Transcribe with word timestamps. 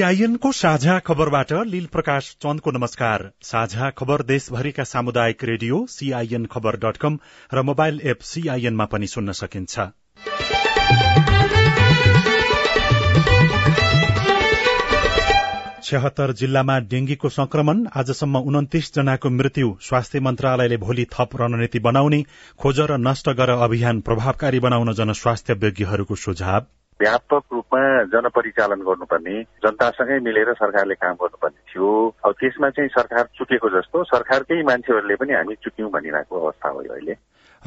सीआईएनको 0.00 0.50
साझा 0.52 0.98
खबरबाट 0.98 1.52
लील 1.68 1.86
प्रकाश 1.86 2.28
चन्दको 2.42 2.70
नमस्कार। 2.70 3.24
साझा 3.42 3.88
खबर 3.90 4.22
देशभरिका 4.22 4.84
सामुदायिक 4.84 5.44
radio 5.44 5.84
CIN 5.90 6.46
Khabar 6.46 6.76
dot 6.76 6.96
com 6.96 7.18
र 7.52 7.62
मोबाइल 7.62 8.00
एप 8.04 8.20
सीआईएनमा 8.22 8.84
पनि 8.86 9.06
सुन्न 9.06 9.32
सकिन्छ। 9.32 9.78
छहत्तर 15.82 16.32
जिल्लामा 16.34 16.78
डेंगीको 16.88 17.28
संक्रमण 17.28 17.86
आजसम्म 17.96 18.44
उन्तिस 18.48 18.92
जनाको 18.94 19.30
मृत्यु 19.30 19.76
स्वास्थ्य 19.82 20.20
मन्त्रालयले 20.20 20.76
भोलि 20.78 21.06
थप 21.12 21.40
रणनीति 21.40 21.78
बनाउने 21.80 22.24
खोज 22.58 22.80
र 22.80 22.98
नष्ट 23.00 23.28
गर 23.36 23.58
अभियान 23.60 24.00
प्रभावकारी 24.00 24.60
बनाउन 24.60 24.92
जनस्वास्थ्य 24.94 25.54
विज्ञहरूको 25.60 26.22
सुझाव। 26.26 26.66
व्यापक 27.00 27.42
रूपमा 27.52 27.82
जनपरिचालन 28.12 28.80
गर्नुपर्ने 28.80 29.42
जनतासँगै 29.64 30.18
मिलेर 30.20 30.52
सरकारले 30.52 30.94
काम 30.94 31.14
गर्नुपर्ने 31.14 31.60
थियो। 31.72 31.90
अब 32.24 32.32
त्यसमा 32.40 32.70
चाहिँ 32.70 32.90
सरकार 32.90 33.28
चुकेको 33.38 33.68
जस्तो 33.68 34.04
सरकारकै 34.04 34.62
मान्छेहरूले 34.62 35.16
पनि 35.16 35.32
हामी 35.32 35.54
चुक्यौं 35.54 35.90
भनिरहेको 35.90 36.40
अवस्था 36.40 36.68
हो 36.68 36.80
अहिले। 36.80 37.16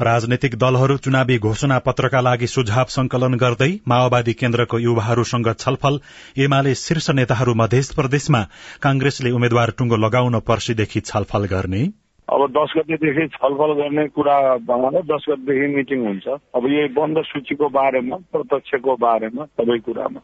राजनैतिक 0.00 0.54
दलहरू 0.58 0.96
चुनावी 0.96 1.38
घोषणा 1.38 1.78
पत्रका 1.78 2.20
लागि 2.20 2.46
सुझाव 2.46 2.84
संकलन 2.90 3.34
गर्दै 3.34 3.70
माओवादी 3.88 4.32
केन्द्रको 4.32 4.78
युवाहरूसँग 4.78 5.52
छलफल 5.58 6.00
एमाले 6.38 6.74
शीर्ष 6.74 7.10
नेताहरू 7.10 7.54
मध्य 7.54 7.82
प्रदेशमा 7.96 8.42
कांग्रेसले 8.82 9.30
उम्मेद्वार 9.30 9.70
टुङ्गो 9.78 9.96
लगाउन 9.96 10.40
पर्सीदेखि 10.40 11.00
छलफल 11.00 11.46
गर्ने। 11.46 11.82
अब 12.34 12.46
दस 12.50 12.72
गतेदेखि 12.76 13.26
छलफल 13.34 13.72
गर्ने 13.72 14.06
कुरा 14.08 14.36
भएर 14.68 15.00
दस 15.02 15.24
गतेदेखि 15.28 15.74
मिटिङ 15.74 16.06
हुन्छ। 16.06 16.26
अब 16.28 16.66
यही 16.66 16.88
बन्द 16.94 17.22
सूचीको 17.24 17.68
बारेमा 17.68 18.16
प्रत्यक्षको 18.32 18.96
बारेमा 18.96 19.44
सबै 19.44 19.78
कुरामा। 19.78 20.20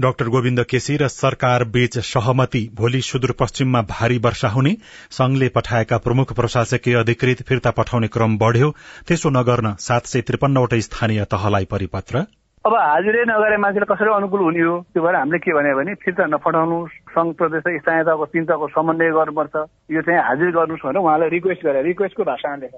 डाक्टर 0.00 0.28
गोविन्द 0.28 0.62
केसी 0.70 0.96
र 0.96 1.08
सरकार 1.08 1.64
बीच 1.74 1.98
सहमति 1.98 2.62
भोलि 2.74 3.00
सुदूरपश्चिममा 3.00 3.80
भारी 3.82 4.18
वर्षा 4.18 4.48
हुने 4.48 4.72
संघले 5.10 5.48
पठाएका 5.48 5.98
प्रमुख 5.98 6.32
प्रशासकीय 6.32 6.94
अधिकृत 6.94 7.42
फिर्ता 7.42 7.70
पठाउने 7.70 8.08
क्रम 8.08 8.38
बढ़्यो। 8.38 8.70
त्यसो 9.08 9.30
नगर्न 9.30 9.74
सात 9.78 10.06
सय 10.06 10.20
त्रिपन्नवटा 10.20 10.78
स्थानीय 10.80 11.24
तहलाई 11.24 11.64
परिपत्र। 11.64 12.26
अब 12.64 12.74
हाजिरै 12.74 13.24
नगरे 13.24 13.56
मान्छेले 13.56 13.86
कसरी 13.86 14.10
अनुकूल 14.14 14.40
हुने 14.40 14.62
हो? 14.62 14.74
त्यो 14.92 15.02
भएर 15.02 15.14
हामीले 15.14 15.38
के 15.38 15.52
भने 15.54 15.74
भने 15.74 15.94
फिर्ता 15.94 16.26
नपठाउनु 16.26 16.78
संघ 17.08 17.34
प्रदेश 17.34 17.62
स्थानीय 17.80 18.04
तहको 18.04 18.24
तिन 18.24 18.44
तहको 18.44 18.68
समन्वय 18.68 19.10
गर्नुपर्छ। 19.10 19.56
यो 19.90 20.02
चाहिँ 20.02 20.20
हाजिर 20.20 20.50
गर्नुहोस् 20.50 20.86
भनेर 20.86 21.02
उहाँलाई 21.02 21.28
रिक्वेस्ट 21.28 21.64
गरे 21.64 21.82
रिक्वेस्टको 21.82 22.24
भाषामा 22.24 22.56
लेख 22.56 22.70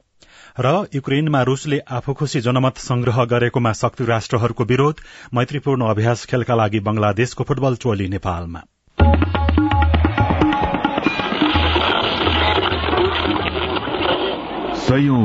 र 0.61 0.87
युक्रेनमा 0.95 1.43
रूसले 1.43 1.79
आफू 1.91 2.13
खुशी 2.15 2.41
जनमत 2.41 2.77
संग्रह 2.77 3.25
गरेकोमा 3.25 3.73
शक्ति 3.73 4.05
राष्ट्रहरूको 4.05 4.65
विरोध 4.65 4.97
मैत्रीपूर्ण 5.35 5.83
अभ्यास 5.87 6.27
खेलका 6.27 6.55
लागि 6.55 6.81
बंगलादेशको 6.81 7.45
फुटबल 7.45 7.75
टोली 7.75 8.09
नेपालमा। 8.09 8.63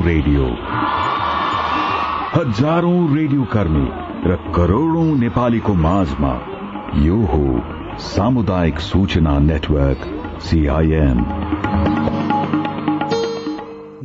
रेडियो। 0.06 0.46
हजारौं 2.34 3.16
रेडियो 3.16 3.44
कर्मी 3.44 3.88
र 4.30 4.36
करोड़ौं 4.56 5.06
नेपालीको 5.20 5.74
माझमा 5.74 6.34
यो 7.02 7.18
हो 7.26 7.44
सामुदायिक 8.00 8.80
सूचना 8.80 9.38
नेटवर्क 9.40 10.08
सीआईएन 10.42 11.20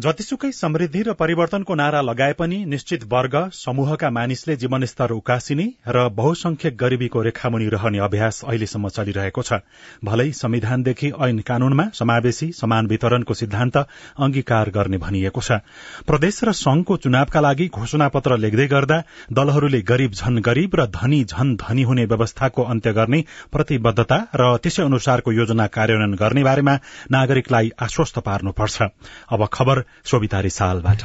जतिसुकै 0.00 0.48
समृद्धि 0.52 1.00
र 1.02 1.12
परिवर्तनको 1.12 1.74
नारा 1.74 2.00
लगाए 2.00 2.32
पनि 2.32 2.58
निश्चित 2.66 3.02
वर्ग 3.04 3.34
समूहका 3.54 4.08
मानिसले 4.10 4.54
जीवनस्तर 4.56 5.10
उकासिने 5.12 5.66
र 5.88 6.04
बहुसंख्यक 6.16 6.76
गरीबीको 6.76 7.22
रेखामुनि 7.22 7.66
रहने 7.68 7.98
अभ्यास 8.00 8.40
अहिलेसम्म 8.44 8.88
चलिरहेको 8.90 9.42
छ। 9.42 9.58
भलै 10.04 10.26
संविधानदेखि 10.32 11.10
ऐन 11.20 11.38
कानूनमा 11.44 11.86
समावेशी 11.92 12.48
समान 12.52 12.86
वितरणको 12.86 13.34
सिद्धान्त 13.34 13.76
अंगीकार 13.76 14.70
गर्ने 14.70 14.98
भनिएको 14.98 15.40
छ। 15.40 15.60
प्रदेश 16.08 16.40
र 16.44 16.52
संघको 16.54 16.96
चुनावका 16.98 17.40
लागि 17.40 17.68
घोषणा 17.70 18.08
पत्र 18.16 18.38
लेख्दै 18.38 18.66
गर्दा 18.72 18.98
दलहरूले 19.32 19.82
गरीब 19.84 20.12
झन 20.14 20.40
गरीब 20.48 20.80
र 20.80 20.86
धनी 20.96 21.20
झन 21.26 21.54
धनी 21.60 21.82
हुने 21.82 22.04
व्यवस्थाको 22.06 22.62
अन्त्य 22.72 22.92
गर्ने 22.94 23.20
प्रतिबद्धता 23.52 24.18
र 24.34 24.48
त्यसै 24.56 24.82
अनुसारको 24.82 25.32
योजना 25.34 25.66
कार्यान्वयन 25.76 26.16
गर्ने 26.24 26.48
बारेमा 26.48 26.78
नागरिकलाई 27.12 27.70
आश्वस्त 27.82 28.18
पार्नुपर्छ। 28.24 28.82
अब 29.28 29.48
खबर 29.52 29.84
सोभिता 30.04 30.40
रिसालबाट 30.40 31.02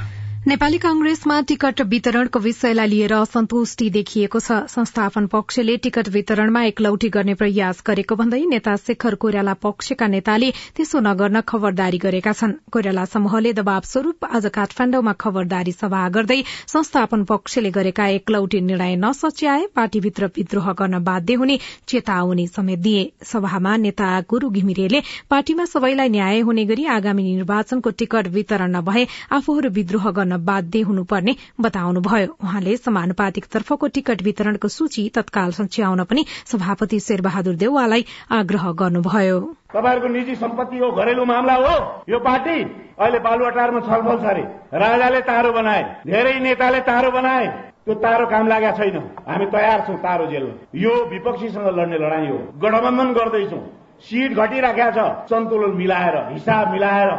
नेपाली 0.48 0.78
कांग्रेसमा 0.78 1.40
टिकट 1.48 1.82
वितरणको 1.90 2.40
विषयलाई 2.40 2.90
लिएर 2.90 3.14
असन्तुष्टि 3.14 3.88
देखिएको 3.90 4.40
छ। 4.40 4.58
संस्थापन 4.70 5.26
पक्षले 5.28 5.76
टिकट 5.84 6.10
वितरणमा 6.14 6.62
एकलौटी 6.64 7.08
गर्ने 7.10 7.34
प्रयास 7.34 7.82
गरेको 7.88 8.16
भन्दै 8.16 8.42
नेता 8.46 8.76
शेखर 8.78 9.16
कोइराला 9.18 9.54
पक्षका 9.58 10.08
नेताले 10.08 10.50
त्यसो 10.78 11.00
नगर्न 11.02 11.42
खबरदारी 11.48 11.98
गरेका 11.98 12.34
छन्। 12.34 12.54
कोइराला 12.70 13.06
समूहले 13.06 13.54
दबाव 13.54 13.82
स्वरूप 13.84 14.26
आज 14.30 14.46
काठमाण्डुमा 14.54 15.14
खबरदारी 15.18 15.72
सभा 15.72 16.04
गर्दै 16.14 16.38
संस्थापन 16.68 17.24
पक्षले 17.26 17.70
गरेका 17.72 18.08
एकलौटी 18.12 18.62
निर्णय 18.62 18.96
नसच्याए 19.02 19.66
पार्टीभित्र 19.76 20.30
विद्रोह 20.38 20.72
गर्न 20.78 21.04
बाध्य 21.04 21.40
हुने 21.42 21.58
चेतावनी 21.88 22.48
समेत 22.50 22.86
दिए। 22.86 23.04
सभामा 23.24 23.76
नेता 23.88 24.12
गुरू 24.30 24.50
घिमिरेले 24.52 25.02
पार्टीमा 25.30 25.66
सबैलाई 25.74 26.10
न्याय 26.12 26.40
हुने 26.46 26.66
गरी 26.66 26.86
आगामी 27.00 27.28
निर्वाचनको 27.34 27.98
टिकट 27.98 28.32
वितरण 28.38 28.76
नभए 28.76 29.06
आफूहरू 29.34 29.76
विद्रोह 29.82 30.10
गर्न 30.12 30.34
बाध्य 30.38 30.82
हुनुपर्ने 30.82 31.36
बताउनुभयो। 31.62 32.36
उहाँले 32.44 32.78
समानुपातिक 32.78 33.46
तर्फको 33.46 33.88
टिकट 33.88 34.22
वितरणको 34.22 34.68
सूची 34.68 35.10
तत्काल 35.10 35.52
सच्याउन 35.52 36.04
पनि 36.04 36.26
सभापति 36.46 37.00
शेरबहादुर 37.00 37.56
देउवालाई 37.56 38.06
आग्रह 38.32 38.72
गर्नुभयो। 38.72 39.40
तपाईँहरूको 39.74 40.08
निजी 40.08 40.36
सम्पत्ति 40.36 40.78
हो 40.78 40.92
घरेलु 40.92 41.26
मामला 41.26 41.56
हो। 41.56 41.76
यो 42.10 42.20
पार्टी 42.20 42.58
अहिले 42.96 43.20
बालुवाटारमा 43.20 43.80
छलफल 43.80 44.18
छ 44.18 44.26
अरे। 44.26 44.44
राजाले 44.74 45.22
तारो 45.22 45.52
बनाए 45.52 45.84
धेरै 46.08 46.40
नेताले 46.40 46.80
तारो 46.88 47.12
बनाए। 47.12 47.48
त्यो 47.86 47.94
तारो 47.96 48.26
काम 48.26 48.48
लागेको 48.48 48.78
छैन। 48.78 48.98
हामी 49.28 49.46
तयार 49.46 49.80
छौँ 49.88 49.98
तारो 50.00 50.26
जेल्न 50.26 50.52
यो 50.76 50.94
विपक्षीसँग 51.06 51.68
लड्ने 51.78 51.98
लडाई 51.98 52.28
हो। 52.28 52.38
गठबन्धन 52.58 53.14
गर्दैछौ। 53.14 53.60
सिट 54.02 54.34
घटिराखेका 54.34 54.92
छ। 54.92 55.30
सन्तुलन 55.30 55.76
मिलाएर 55.78 56.16
हिसाब 56.34 56.72
मिलाएर 56.72 57.10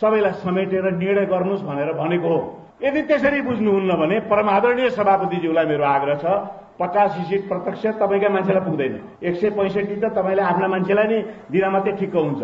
सबैलाई 0.00 0.32
समेटेर 0.44 0.90
निर्णय 0.92 1.26
गर्नुहोस् 1.26 1.62
भनेर 1.62 1.92
भनेको 1.92 2.28
हो। 2.28 2.40
यदि 2.82 3.02
त्यसरी 3.08 3.40
बुझ्नुहुन्न 3.46 3.94
भने 3.94 4.16
परमादरणीय 4.26 4.90
सभापतिज्यूलाई 4.90 5.66
मेरो 5.66 5.84
आग्रह 5.86 6.16
छ 6.18 6.24
पचासी 6.80 7.22
सिट 7.30 7.42
प्रत्यक्ष 7.48 7.86
तपाईँका 8.02 8.28
मान्छेलाई 8.28 8.64
पुग्दैन। 8.66 8.94
एक 9.22 9.34
सय 9.40 9.50
पैँसठी 9.54 9.96
त 10.02 10.04
तपाईँले 10.18 10.42
आफ्ना 10.42 10.66
मान्छेलाई 10.74 11.06
नै 11.06 11.18
दिन 11.52 11.64
मात्रै 11.70 11.92
ठिक्क 12.00 12.16
हुन्छ। 12.16 12.42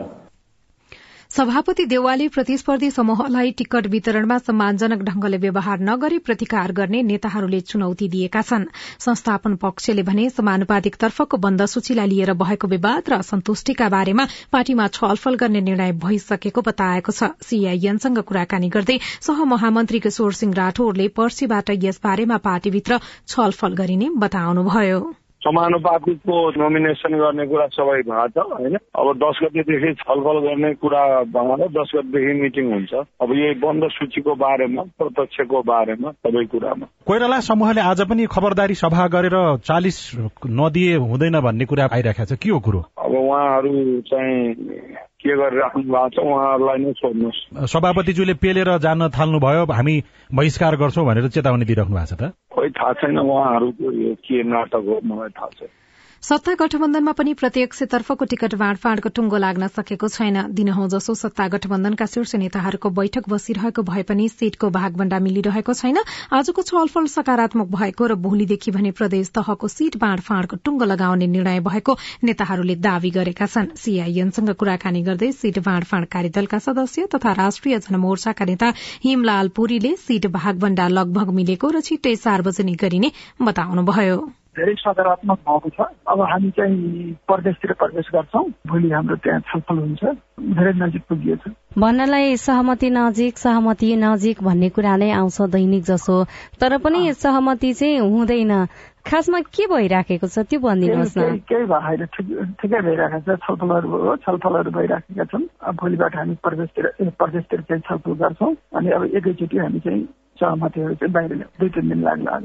सभापति 1.38 1.84
देवालले 1.87 2.26
प्रतिस्पर्धी 2.28 2.91
समूहलाई 2.91 3.50
टिकट 3.59 3.87
वितरणमा 3.87 4.38
सम्मानजनक 4.38 5.03
ढंगले 5.08 5.37
व्यवहार 5.38 5.81
नगरी 5.81 6.19
प्रतिकार 6.19 6.73
गर्ने 6.73 7.02
नेताहरूले 7.02 7.61
चुनौती 7.62 8.08
दिएका 8.08 8.43
छन्। 8.43 8.64
संस्थापन 8.99 9.55
पक्षले 9.56 10.02
भने 10.02 10.29
समानुपातिक 10.31 10.96
तर्फको 10.96 11.37
बन्द 11.37 11.64
सूचीलाई 11.67 12.08
लिएर 12.08 12.32
भएको 12.43 12.69
विवाद 12.69 13.11
र 13.11 13.19
असन्तुष्टिका 13.19 13.88
बारेमा 13.88 14.26
पार्टीमा 14.52 14.88
छलफल 14.99 15.35
गर्ने 15.37 15.61
निर्णय 15.61 15.93
भइसकेको 16.00 16.67
बताएको 16.70 17.12
छ। 17.12 17.31
सीआईएनसँग 17.46 18.19
कुराकानी 18.25 18.69
गर्दै 18.70 18.99
सहमहामन्त्री 19.23 20.00
किशोर 20.00 20.32
सिंह 20.34 20.58
राठौरले 20.58 21.08
पर्सीबाट 21.14 21.70
यस 21.87 22.00
बारेमा 22.02 22.43
पार्टीभित्र 22.50 23.00
छलफल 23.29 23.81
गरिने 23.84 24.11
बताउनुभयो। 24.19 25.00
समानुपातिकको 25.44 26.50
नोमिनेसन 26.50 27.14
गर्ने 27.19 27.46
कुरा 27.46 27.67
सबै 27.67 28.02
भएको 28.02 28.29
छ 28.29 28.38
होइन? 28.38 28.75
अब 28.75 29.06
दस 29.17 29.38
गतेदेखि 29.43 29.93
छलफल 29.94 30.38
गर्ने 30.38 30.75
कुरा 30.75 31.02
भएर 31.37 31.69
दस 31.69 31.90
गतेदेखि 31.94 32.40
मिटिङ 32.40 32.73
हुन्छ। 32.73 32.94
अब 32.94 33.32
यही 33.32 33.55
बन्द 33.55 33.88
सूचीको 33.88 34.35
बारेमा 34.35 34.82
प्रत्यक्षको 34.99 35.62
बारेमा 35.62 36.11
सबै 36.11 36.44
कुरामा। 36.44 36.87
कोइराला 37.06 37.40
समूहले 37.40 37.81
आज 37.81 38.00
पनि 38.11 38.26
खबरदारी 38.26 38.75
सभा 38.75 39.06
गरेर 39.06 39.37
चालिस 39.64 39.99
नदिए 40.46 40.96
हुँदैन 40.96 41.41
भन्ने 41.41 41.64
कुरा 41.64 41.88
आइरहेको 41.93 42.25
छ। 42.25 42.38
के 42.43 42.50
हो 42.50 42.61
कुरो? 42.61 42.81
अब 42.99 43.12
उहाँहरू 43.14 44.00
चाहिँ 44.00 44.55
के 45.19 45.37
गरिराख्नु 45.37 45.82
भएको 45.82 46.09
छ 46.09 46.19
उहाँहरूलाई 46.23 46.79
नै 46.79 46.93
सोध्नुहोस् 46.93 47.67
सभापतिज्यूले 47.67 48.35
पेलेर 48.35 48.70
जान 48.79 49.09
थाल्नुभयो 49.11 49.65
हामी 49.73 49.94
बहिष्कार 50.35 50.76
गर्छौँ 50.76 51.06
भनेर 51.06 51.29
चेतावनी 51.29 51.65
दिइराख्नु 51.65 51.97
भएको 51.97 52.15
छ 52.15 52.19
त? 52.23 52.32
खोइ 52.55 52.70
थाहा 52.70 52.93
छैन 52.93 53.19
उहाँहरूको 53.19 53.93
यो 53.99 54.15
के 54.15 54.43
नाटक 54.43 54.85
हो 54.88 55.00
मलाई 55.05 55.29
थाहा 55.35 55.50
छैन। 55.59 55.70
सत्ता 56.23 56.53
गठबन्धनमा 56.61 57.12
पनि 57.12 57.32
प्रत्यक्षतर्फको 57.41 58.25
टिकट 58.31 58.55
बाँडफाँडको 58.61 59.09
टुङ्गो 59.17 59.38
लाग्न 59.38 59.67
सकेको 59.69 60.09
छैन। 60.09 60.38
दिनहौ 60.53 60.87
जसो 60.88 61.15
सत्ता 61.15 61.47
गठबन्धनका 61.49 62.06
शीर्ष 62.06 62.35
नेताहरूको 62.35 62.91
बैठक 62.91 63.29
बसिरहेको 63.29 63.82
भए 63.82 64.03
पनि 64.03 64.26
सीटको 64.29 64.70
भागभण्डा 64.70 65.19
मिलिरहेको 65.19 65.75
छैन। 65.75 65.99
आजको 66.35 66.62
छलफल 66.62 67.06
सकारात्मक 67.06 67.70
भएको 67.70 68.06
र 68.06 68.15
भोलिदेखि 68.19 68.70
भने 68.70 68.91
प्रदेश 68.99 69.31
तहको 69.31 69.69
सीट 69.69 69.97
बाँडफाँडको 69.97 70.56
टुङ्गो 70.59 70.85
लगाउने 70.85 71.26
निर्णय 71.29 71.61
भएको 71.62 71.97
नेताहरूले 72.25 72.76
दावी 72.82 73.11
गरेका 73.11 73.47
छन्। 73.47 73.70
सीआईएनसँग 73.79 74.50
कुराकानी 74.59 75.03
गर्दै 75.06 75.31
सीट 75.35 75.59
बाँडफाँड 75.62 76.06
कार्यदलका 76.09 76.59
सदस्य 76.67 77.06
तथा 77.15 77.32
राष्ट्रिय 77.43 77.79
जनमोर्चाका 77.79 78.44
नेता 78.44 78.73
हिमलाल 79.06 79.55
पुरीले 79.55 79.94
सीट 80.03 80.26
भागभण्डा 80.35 80.88
लगभग 80.99 81.32
मिलेको 81.38 81.70
र 81.70 81.81
छिट्टै 81.81 82.17
सार्वजनिक 82.19 82.79
गरिने 82.81 83.12
बताउनुभयो। 83.43 84.19
धेरै 84.58 84.75
सकारात्मक 84.75 85.38
भएको 85.46 85.69
छ। 85.70 85.81
अब 86.10 86.20
हामी 86.20 86.50
चाहिँ 86.50 87.14
प्रदेशतिर 87.26 87.72
प्रवेश 87.78 88.06
गर्छौँ। 88.14 88.44
भोलि 88.66 88.90
हाम्रो 88.90 89.16
त्यहाँ 89.16 89.40
छलफल 89.46 89.78
हुन्छ। 89.78 90.02
धेरै 90.58 90.72
नजिक 90.82 91.02
पुगिएछ। 91.08 91.43
भन्नलाई 91.78 92.37
सहमति 92.37 92.90
नजिक 92.90 93.38
सहमति 93.38 93.94
नजिक 93.96 94.43
भन्ने 94.43 94.69
कुरा 94.75 94.96
नै 94.96 95.10
आउँछ 95.14 95.40
दैनिक 95.55 95.82
जसो। 95.84 96.16
तर 96.60 96.78
पनि 96.82 97.12
सहमति 97.14 97.72
चाहिँ 97.72 97.99
हुँदैन। 97.99 98.52
खासमा 99.06 99.40
के 99.40 99.66
भइराखेको 99.66 100.26
छ 100.26 100.38
त्यो 100.50 100.60
भनिदिनुहोस् 100.60 101.16
न। 101.19 101.40
केही 101.49 101.64
भएन 101.64 102.05
ठिकै 102.60 102.81
भइरहेको 102.82 103.20
छ। 103.25 103.38
छलफलहरू 103.40 103.88
हो 103.88 104.16
छलफलहरू 104.26 104.70
भइराखेका 104.70 105.25
छन्। 105.25 105.44
भोलिबाट 105.81 106.16
हामी 106.16 106.34
प्रदेशतिर 106.44 106.87
प्रदेशतिर 107.19 107.60
चाहिँ 107.62 107.82
छलफल 107.88 108.12
गर्छौँ। 108.22 108.52
अनि 108.76 108.90
अब 108.90 109.05
एकैचोटि 109.16 109.56
हामी 109.58 109.81
चाहिँ 109.81 110.02
सहमतिहरू 110.40 110.94
चाहिँ 110.94 111.12
बाहिर 111.12 111.46
दुई 111.60 111.69
तिन 111.69 111.88
दिन 111.88 112.02
लाग्ला। 112.05 112.40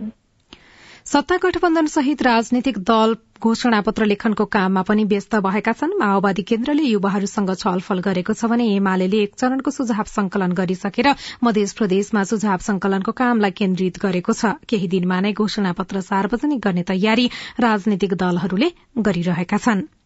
सत्ता 1.06 1.36
गठबन्धन 1.44 1.86
सहित 1.86 2.22
राजनीतिक 2.22 2.78
दल 2.80 3.14
घोषणा 3.44 3.80
पत्र 3.86 4.06
लेखनको 4.06 4.46
काममा 4.46 4.82
पनि 4.82 5.04
व्यस्त 5.04 5.36
भएका 5.44 5.72
छन्। 5.74 5.96
माओवादी 6.00 6.44
केन्द्रले 6.48 6.84
युवाहरूसँग 6.84 7.52
छलफल 7.60 8.00
गरेको 8.06 8.34
छ 8.34 8.48
भने 8.48 8.68
एमाले 8.76 9.10
एक 9.20 9.36
चरणको 9.36 9.72
सुझाव 9.78 10.08
संकलन 10.08 10.52
गरिसकेर 10.56 11.10
मध्य 11.44 11.66
प्रदेशमा 11.78 12.24
सुझाव 12.24 12.64
संकलनको 12.64 13.12
कामलाई 13.20 13.52
केन्द्रित 13.52 14.00
गरेको 14.00 14.34
छ। 14.34 14.54
केही 14.64 14.88
दिनमा 14.88 15.20
नै 15.20 15.34
घोषणा 15.36 15.72
पत्र 15.76 16.06
सार्वजनिक 16.08 16.64
गर्ने 16.64 16.88
तयारी 16.88 17.28
राजनीतिक 17.60 18.14
दलहरूले 18.24 18.72
गरिरहेका 19.10 19.60
छनृ। 19.60 20.03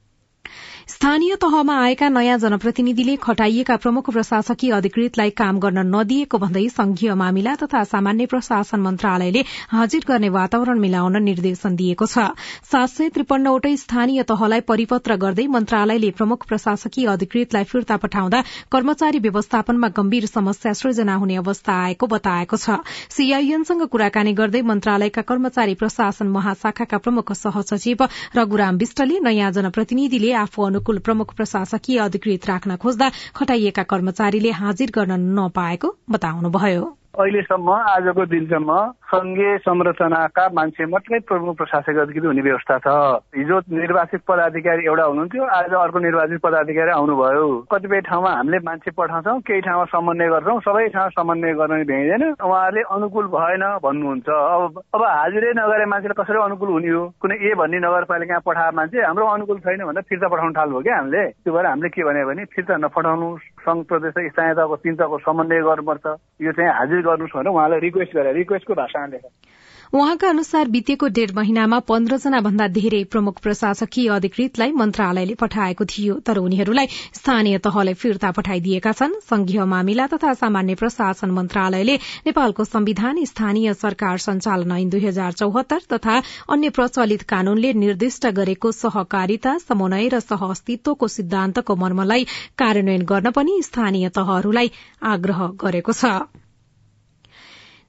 स्थानीय 0.89 1.35
तहमा 1.35 1.73
आएका 1.83 2.07
नयाँ 2.09 2.37
जनप्रतिनिधिले 2.39 3.15
खटाइएका 3.23 3.75
प्रमुख 3.77 4.09
प्रशासकीय 4.11 4.71
अधिकृतलाई 4.73 5.29
काम 5.39 5.57
गर्न 5.59 5.79
नदिएको 5.95 6.37
भन्दै 6.39 6.63
संघीय 6.69 7.13
मामिला 7.13 7.55
तथा 7.61 7.83
सामान्य 7.83 8.25
प्रशासन 8.25 8.79
मन्त्रालयले 8.81 9.41
हाजिर 9.71 10.05
गर्ने 10.07 10.29
वातावरण 10.31 10.79
मिलाउन 10.79 11.21
निर्देशन 11.23 11.75
दिएको 11.75 12.05
छ। 12.05 12.23
सात 12.71 12.89
सय 12.89 13.09
त्रिपन्नवटै 13.09 13.75
स्थानीय 13.77 14.23
तहलाई 14.23 14.61
परिपत्र 14.63 15.15
गर्दै 15.25 15.47
मन्त्रालयले 15.57 16.11
प्रमुख 16.15 16.45
प्रशासकीय 16.47 17.07
अधिकृतलाई 17.15 17.63
फिर्ता 17.67 17.97
पठाउँदा 18.05 18.41
कर्मचारी 18.71 19.19
व्यवस्थापनमा 19.27 19.87
गम्भीर 19.99 20.25
समस्या 20.27 20.73
सृजना 20.73 21.15
हुने 21.19 21.35
अवस्था 21.43 21.75
आएको 21.83 22.07
बताएको 22.15 22.57
छ। 22.57 22.79
सीआईएनसँग 23.17 23.85
कुराकानी 23.91 24.33
गर्दै 24.39 24.61
मन्त्रालयका 24.71 25.21
कर्मचारी 25.33 25.75
प्रशासन 25.83 26.31
महाशाखाका 26.39 26.97
प्रमुख 27.03 27.33
सहसचिव 27.35 28.07
रघुराम 28.37 28.77
विष्टले 28.77 29.19
नयाँ 29.29 29.51
जनप्रतिनिधिले 29.51 30.33
आफू 30.47 30.63
अनुकूल 30.77 30.97
प्रमुख 30.99 31.33
प्रशासकीय 31.33 31.97
अधिकृत 31.99 32.45
राख्न 32.45 32.75
खोज्दा 32.77 33.09
खटाइएका 33.35 33.83
कर्मचारीले 33.91 34.51
हाजिर 34.61 34.91
गर्न 34.93 35.17
नपाएको 35.39 35.89
बताउनुभयो। 36.09 36.85
अहिलेसम्म 37.15 37.69
आजको 37.71 38.25
दिनसम्म 38.25 38.73
संघीय 39.09 39.57
संरचनाका 39.57 40.47
मान्छे 40.53 40.85
मात्रै 40.85 41.19
प्रमुख 41.25 41.55
प्रशासक 41.57 41.97
अधिकारी 41.97 42.27
हुने 42.27 42.41
व्यवस्था 42.41 42.77
छ। 42.77 42.87
हिजो 43.33 43.57
निर्वाचित 43.73 44.21
पदाधिकारी 44.27 44.85
एउटा 44.85 45.03
हुनुहुन्थ्यो 45.03 45.43
आज 45.57 45.73
अर्को 45.73 45.99
निर्वाचित 45.99 46.39
पदाधिकारी 46.43 46.91
आउनुभयो। 46.91 47.47
कतिपय 47.71 48.01
ठाउँमा 48.05 48.31
हामीले 48.31 48.59
मान्छे 48.61 48.91
पठाउँछौँ 48.93 49.39
केही 49.47 49.61
ठाउँमा 49.65 49.85
समन्वय 49.89 50.29
गर्छौँ 50.29 50.59
सबै 50.61 50.87
ठाउँ 50.93 51.09
समन्वय 51.17 51.53
गर्न 51.57 51.83
भ्याइँदैन 51.89 52.23
उहाँहरूले 52.37 52.81
अनुकूल 52.85 53.25
भएन 53.33 53.63
भन्नुहुन्छ। 53.81 54.29
अब 54.29 54.81
अब 54.93 55.01
हाजिरै 55.01 55.51
नगरे 55.57 55.85
मान्छेले 55.89 56.15
कसरी 56.21 56.37
अनुकूल 56.37 56.69
हुने 56.69 56.89
हो? 56.93 57.01
कुनै 57.17 57.35
ए 57.41 57.53
भन्ने 57.57 57.77
नगरपालिका 57.81 58.39
पठाए 58.45 58.71
मान्छे 58.77 58.97
हाम्रो 59.01 59.25
अनुकूल 59.25 59.57
छैन 59.65 59.81
भन्दा 59.89 60.01
फिर्ता 60.05 60.27
पठाउन 60.27 60.53
थाल्नुभयो 60.53 60.85
क्या 60.85 60.97
हामीले। 61.01 61.23
त्यो 61.41 61.53
भएर 61.53 61.65
हामीले 61.65 61.89
के 61.89 62.03
भन्यो 62.05 62.27
भने 62.29 62.45
फिर्ता 62.53 62.77
नपठाउनु 62.77 63.27
सङ्घ 63.67 63.83
प्रदेश 63.85 64.13
स्थानीय 64.31 64.53
तहको 64.55 64.75
तिन 64.83 64.95
तहको 64.95 65.17
समन्वय 65.27 65.61
गर्नुपर्छ। 65.67 66.05
यो 66.41 66.51
चाहिँ 66.55 66.71
हाजिर 66.71 67.01
गर्नुहोस् 67.03 67.35
भनेर 67.35 67.51
उहाँलाई 67.51 67.79
रिक्वेस्ट 67.79 68.13
गरे। 68.15 68.31
रिक्वेस्टको 68.33 68.73
भाषामा 68.73 69.07
लेख 69.11 69.25
उहाँका 69.93 70.29
अनुसार 70.29 70.67
बितेको 70.67 71.07
डेढ़ 71.07 71.31
महिनामा 71.35 71.79
पन्ध्रजना 71.87 72.39
भन्दा 72.41 72.67
धेरै 72.69 73.03
प्रमुख 73.11 73.39
प्रशासकीय 73.41 74.07
अधिकृतलाई 74.11 74.71
मन्त्रालयले 74.71 75.35
पठाएको 75.35 75.85
थियो 75.85 76.15
तर 76.27 76.37
उनीहरूलाई 76.37 76.87
स्थानीय 77.15 77.57
तहलाई 77.57 77.93
फिर्ता 77.93 78.31
पठाइदिएका 78.31 78.91
छन्। 78.91 79.13
संघीय 79.29 79.63
मामिला 79.65 80.07
तथा 80.07 80.33
सामान्य 80.33 80.75
प्रशासन 80.75 81.31
मन्त्रालयले 81.31 81.95
नेपालको 82.27 82.63
संविधान 82.63 83.23
स्थानीय 83.25 83.73
सरकार 83.75 84.17
सञ्चालन 84.17 84.71
ऐन 84.71 84.89
दुई 84.89 85.05
हजार 85.05 85.31
चौहत्तर 85.33 85.81
तथा 85.93 86.21
अन्य 86.49 86.69
प्रचलित 86.69 87.21
कानूनले 87.29 87.73
निर्दिष्ट 87.83 88.27
गरेको 88.39 88.71
सहकारिता 88.71 89.57
समन्वय 89.67 90.07
र 90.09 90.19
सह 90.19 90.43
अस्तित्वको 90.49 91.07
सिद्धान्तको 91.15 91.75
मर्मलाई 91.75 92.27
कार्यान्वयन 92.57 93.05
गर्न 93.05 93.31
पनि 93.31 93.61
स्थानीय 93.63 94.09
तहहरूलाई 94.19 94.71
आग्रह 95.13 95.47
गरेको 95.63 95.93
छ। 95.93 96.11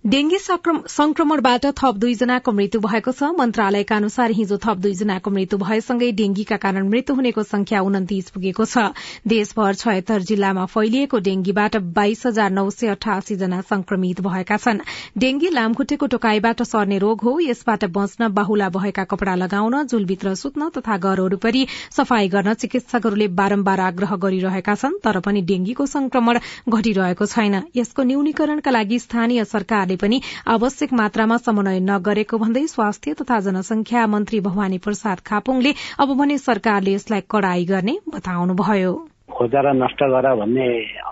डेंगी 0.05 0.39
संक्रमणबाट 0.39 1.65
थप 1.79 1.97
दुईजनाको 1.99 2.53
मृत्यु 2.53 2.81
भएको 2.81 3.13
छ। 3.13 3.29
मन्त्रालयका 3.39 3.97
अनुसार 3.97 4.31
हिजो 4.31 4.57
थप 4.57 4.77
दुईजनाको 4.79 5.31
मृत्यु 5.31 5.59
भएसँगै 5.59 6.11
डेंगीका 6.21 6.57
कारण 6.57 6.89
मृत्यु 6.89 7.17
हुनेको 7.17 7.43
संख्या 7.43 7.81
उन्तिस 7.83 8.31
पुगेको 8.31 8.65
छ। 8.65 8.85
देशभर 9.27 9.75
छयत्तर 9.75 10.23
जिल्लामा 10.23 10.65
फैलिएको 10.67 11.19
डेंगीबाट 11.19 11.77
बाइस 11.99 12.23
हजार 12.27 12.51
नौ 12.51 12.71
सय 12.71 12.89
अठासी 12.89 13.37
जना 13.37 13.61
संक्रमित 13.67 14.21
भएका 14.23 14.57
छन्। 14.57 14.81
डेंगी 15.19 15.51
लामखुट्टेको 15.51 16.07
टोकाईबाट 16.07 16.63
सर्ने 16.65 16.99
रोग 16.99 17.21
हो। 17.21 17.35
यसबाट 17.41 17.85
बच्न 17.91 18.29
बाहुला 18.33 18.69
भएका 18.79 19.05
कपड़ा 19.11 19.35
लगाउन 19.35 19.83
झुलभित्र 19.83 20.35
सुत्न 20.37 20.69
तथा 20.79 20.97
घर 20.97 21.21
वरिपरि 21.21 21.67
सफाई 21.99 22.29
गर्न 22.29 22.55
चिकित्सकहरूले 22.55 23.29
बारम्बार 23.35 23.81
आग्रह 23.91 24.17
गरिरहेका 24.17 24.75
छन् 24.77 24.97
तर 25.05 25.21
पनि 25.21 25.43
डेंगीको 25.53 25.87
संक्रमण 25.89 26.41
घटिरहेको 26.71 27.27
छैन। 27.27 27.63
यसको 27.77 28.03
न्यूनीकरणका 28.05 28.71
लागि 28.71 28.99
स्थानीय 29.01 29.45
सरकार 29.47 29.88
सरकारले 29.89 29.97
पनि 29.97 30.21
आवश्यक 30.47 30.93
मात्रामा 30.93 31.37
समन्वय 31.39 31.81
नगरेको 31.81 32.37
भन्दै 32.39 32.67
स्वास्थ्य 32.69 33.15
तथा 33.21 33.39
जनसंख्या 33.41 34.07
मन्त्री 34.07 34.41
भवानी 34.41 34.79
प्रसाद 34.79 35.19
खापुङले 35.25 35.73
अब 35.99 36.09
भने 36.19 36.39
सरकारले 36.39 36.93
यसलाई 36.93 37.23
कड़ाई 37.31 37.65
गर्ने 37.65 37.95
बताउनुभयो। 38.13 38.93
खोजा 39.29 39.61
र 39.61 39.73
नष्ट 39.77 40.01
गर 40.13 40.27
भन्ने 40.35 40.69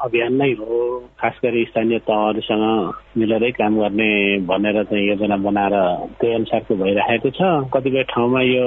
अभियान 0.06 0.34
नै 0.42 0.50
हो 0.60 0.78
खास 1.20 1.38
गरी 1.44 1.64
स्थानीय 1.70 1.98
तहहरूसँग 2.06 2.64
मिलेरै 3.18 3.50
काम 3.58 3.76
गर्ने 3.80 4.10
भनेर 4.46 4.82
चाहिँ 4.84 5.08
योजना 5.08 5.36
बनाएर 5.46 5.76
त्यही 6.20 6.34
अनुसारको 6.34 6.74
भइरहेको 6.82 7.30
छ। 7.38 7.40
कतिपय 7.74 8.02
ठाउँमा 8.12 8.40
यो 8.42 8.66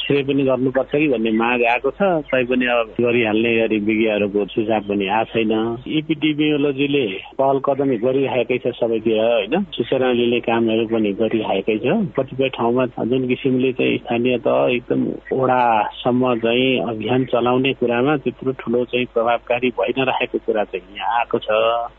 स्प्रे 0.00 0.22
पनि 0.28 0.42
गर्नुपर्छ 0.44 0.90
कि 0.92 1.08
भन्ने 1.08 1.30
माग 1.40 1.62
आएको 1.72 1.90
छ। 1.90 2.00
तै 2.30 2.42
पनि 2.50 2.66
अब 2.70 2.94
गरिहाल्ने 3.00 3.50
गरी 3.58 3.78
विज्ञहरूको 3.88 4.44
सुझाव 4.54 4.82
पनि 4.88 5.06
आएको 5.08 5.32
छैन। 5.32 5.52
इपिडिमियोलोजीले 6.00 7.04
पहल 7.38 7.58
कदमी 7.66 7.96
गरिरहेकै 8.04 8.58
छ 8.58 8.74
सबैतिर 8.80 9.18
होइन? 9.20 9.54
सूचना 9.74 10.12
लिने 10.12 10.40
कामहरू 10.46 10.86
पनि 10.92 11.12
गरिरहेकै 11.20 11.78
छ। 11.78 11.98
कतिपय 12.18 12.48
ठाउँमा 12.56 12.86
जुन 13.10 13.26
किसिमले 13.28 13.72
चाहिँ 13.80 13.98
स्थानीय 13.98 14.38
तह 14.46 14.58
एकदम 14.76 15.00
ओडासम्म 15.34 16.34
चाहिँ 16.44 16.68
अभियान 16.90 17.24
चलाउने 17.32 17.72
कुरामा 17.80 18.16
त्यत्रो 18.24 18.52
ठुलो 18.60 18.84
चाहिँ 18.92 19.06
प्रभावकारी 19.14 19.68
भइ 19.80 19.92
नरहेको 19.98 20.38
कुरा 20.46 20.59
चाहिँ 20.64 20.96
यहाँ 20.96 21.18
आएको 21.18 21.38
छ। 21.38 21.46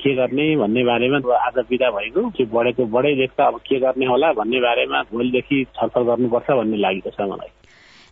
के 0.02 0.16
गर्ने 0.16 0.56
भन्ने 0.56 0.84
बारेमा 0.84 1.36
आज 1.36 1.58
विदा 1.70 1.90
भएको। 1.92 2.30
त्यो 2.30 2.46
बढेको 2.54 2.86
बढै 2.86 3.16
देख्दा 3.16 3.46
अब 3.46 3.58
के 3.58 3.80
गर्ने 3.80 4.06
होला 4.06 4.34
भन्ने 4.34 4.60
बारेमा 4.60 5.02
भोलिदेखि 5.02 5.66
छलफल 5.76 6.02
गर्नुपर्छ 6.02 6.52
भन्ने 6.52 6.78
लागेको 6.78 7.10
छ 7.10 7.22
मलाई। 7.22 7.50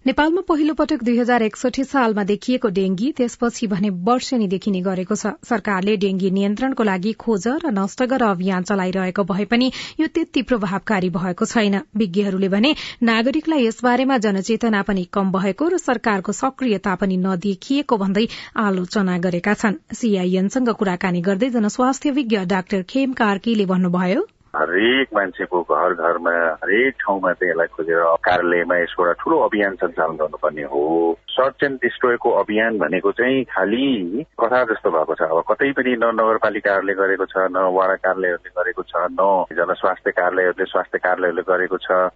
नेपालमा 0.06 0.42
पहिलो 0.50 0.74
पटक 0.74 1.02
दुई 1.04 1.18
हजार 1.18 1.44
एकसठी 1.44 1.84
सालमा 1.84 2.24
देखिएको 2.28 2.70
डेंगी 2.76 3.08
त्यसपछि 3.12 3.68
भने 3.68 3.90
वर्षेनी 4.06 4.48
देखिने 4.54 4.82
गरेको 4.82 5.16
छ। 5.16 5.32
सरकारले 5.50 5.96
डेंगी 6.04 6.30
नियन्त्रणको 6.32 6.84
लागि 6.84 7.12
खोज 7.24 7.48
र 7.64 7.72
नष्ट 7.72 8.04
गर 8.14 8.24
अभियान 8.30 8.64
चलाइरहेको 8.70 9.24
भए 9.34 9.46
पनि 9.52 9.68
यो 10.00 10.08
त्यति 10.16 10.42
प्रभावकारी 10.52 11.10
भएको 11.18 11.46
छैन। 11.46 11.76
विज्ञहरूले 11.98 12.50
भने 12.56 12.74
नागरिकलाई 13.04 13.68
यसबारेमा 13.68 14.18
जनचेतना 14.28 14.82
पनि 14.88 15.04
कम 15.12 15.36
भएको 15.36 15.68
र 15.68 15.84
सरकारको 15.84 16.38
सक्रियता 16.40 16.96
पनि 16.96 17.18
नदेखिएको 17.28 17.98
भन्दै 17.98 18.28
आलोचना 18.66 19.18
गरेका 19.20 19.60
छन्। 19.60 19.80
सीआईएनसँग 19.94 20.76
कुराकानी 20.80 21.22
गर्दै 21.22 21.50
जनस्वास्थ्य 21.52 22.18
विज्ञ 22.18 22.46
डाक्टर 22.48 22.90
खेम 22.90 23.20
कार्कीले 23.20 23.66
भन्नुभयो 23.68 24.28
हरेक 24.56 25.08
मान्छेको 25.14 25.62
घर 25.62 25.94
घरमा 25.94 26.32
हरेक 26.64 26.94
ठाउँमा 27.02 27.32
चाहिँ 27.34 27.52
यसलाई 27.52 27.68
खोजेर 27.76 28.02
कार्यालयमा 28.26 28.78
यसको 28.78 29.04
एउटा 29.06 29.22
ठुलो 29.22 29.38
अभियान 29.48 29.76
सञ्चालन 29.82 30.16
गर्नुपर्ने 30.18 30.64
हो। 30.74 30.82
सर्च 31.30 31.64
एन्ड 31.64 31.78
डिस्ट्रोयको 31.82 32.30
अभियान 32.42 32.78
भनेको 32.80 33.12
चाहिँ 33.20 33.44
खालि 33.54 34.26
कथा 34.42 34.64
जस्तो 34.74 34.90
भएको 34.92 35.16
छ। 35.16 35.22
अब 35.30 35.44
कतै 35.52 35.72
पनि 35.78 35.94
न 36.02 36.10
नगरपालिकाहरूले 36.18 36.94
गरेको 36.94 37.26
छ 37.30 37.46
न 37.54 37.70
वडा 37.78 37.96
कार्यालयहरूले 38.02 38.52
गरेको 38.58 38.84
छ 38.90 39.06
न 39.14 39.46
जनस्वास्थ्य 39.54 40.12
कार्यालयहरूले 40.18 40.66
स्वास्थ्य 40.66 40.98
कार्यालयहरूले 40.98 41.46
गरेको 41.52 41.78
छ। 41.78 42.10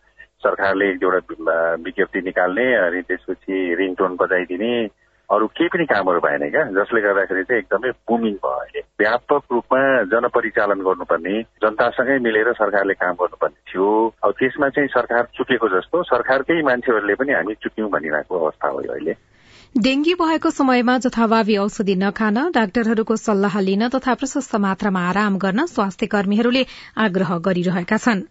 सरकारले 0.43 0.87
एउटा 0.89 1.55
विज्ञप्ति 1.85 2.21
निकाल्ने 2.21 2.65
अनि 2.75 3.01
त्यसपछि 3.07 3.55
रिङटोन 3.79 4.15
बजाइदिने। 4.19 4.73
अरू 5.31 5.47
केही 5.47 5.67
पनि 5.67 5.85
कामहरू 5.85 6.19
भएन 6.19 6.49
क्या। 6.49 6.63
जसले 6.63 7.01
गर्दाखेरि 7.01 7.43
चाहिँ 7.43 7.61
एकदमै 7.61 7.89
बुमिङ 7.91 8.33
भयो 8.33 8.51
अहिले। 8.51 8.81
व्यापक 8.99 9.43
रूपमा 9.51 10.03
जनपरिचालन 10.03 10.79
गर्नुपर्ने 10.81 11.41
जनतासँगै 11.41 12.17
मिलेर 12.19 12.51
सरकारले 12.53 12.93
काम 12.93 13.13
गर्नुपर्ने 13.13 13.71
थियो। 13.71 14.13
अब 14.23 14.31
त्यसमा 14.31 14.69
चाहिँ 14.69 14.87
सरकार 14.87 15.23
चुकेको 15.35 15.67
जस्तो 15.67 16.03
सरकारकै 16.03 16.61
मान्छेहरूले 16.61 17.15
पनि 17.15 17.33
हामी 17.33 17.53
चुक्यौं 17.53 17.89
भनिरहेको 17.89 18.39
अवस्था 18.39 18.67
हो 18.67 18.77
अहिले। 18.77 19.15
डेंगी 19.77 20.13
भएको 20.13 20.49
समयमा 20.49 20.97
जथाभावी 20.97 21.57
औषधि 21.57 21.95
नखान 21.95 22.51
डाक्टरहरूको 22.51 23.15
सल्लाह 23.15 23.59
लिन 23.59 23.87
तथा 23.89 24.13
प्रशस्त 24.13 24.55
मात्रामा 24.55 25.01
आराम 25.09 25.37
गर्न 25.37 25.65
स्वास्थ्य 25.65 26.05
कर्मीहरूले 26.05 26.65
आग्रह 26.97 27.37
गरिरहेका 27.37 27.97
छनृ। 27.97 28.21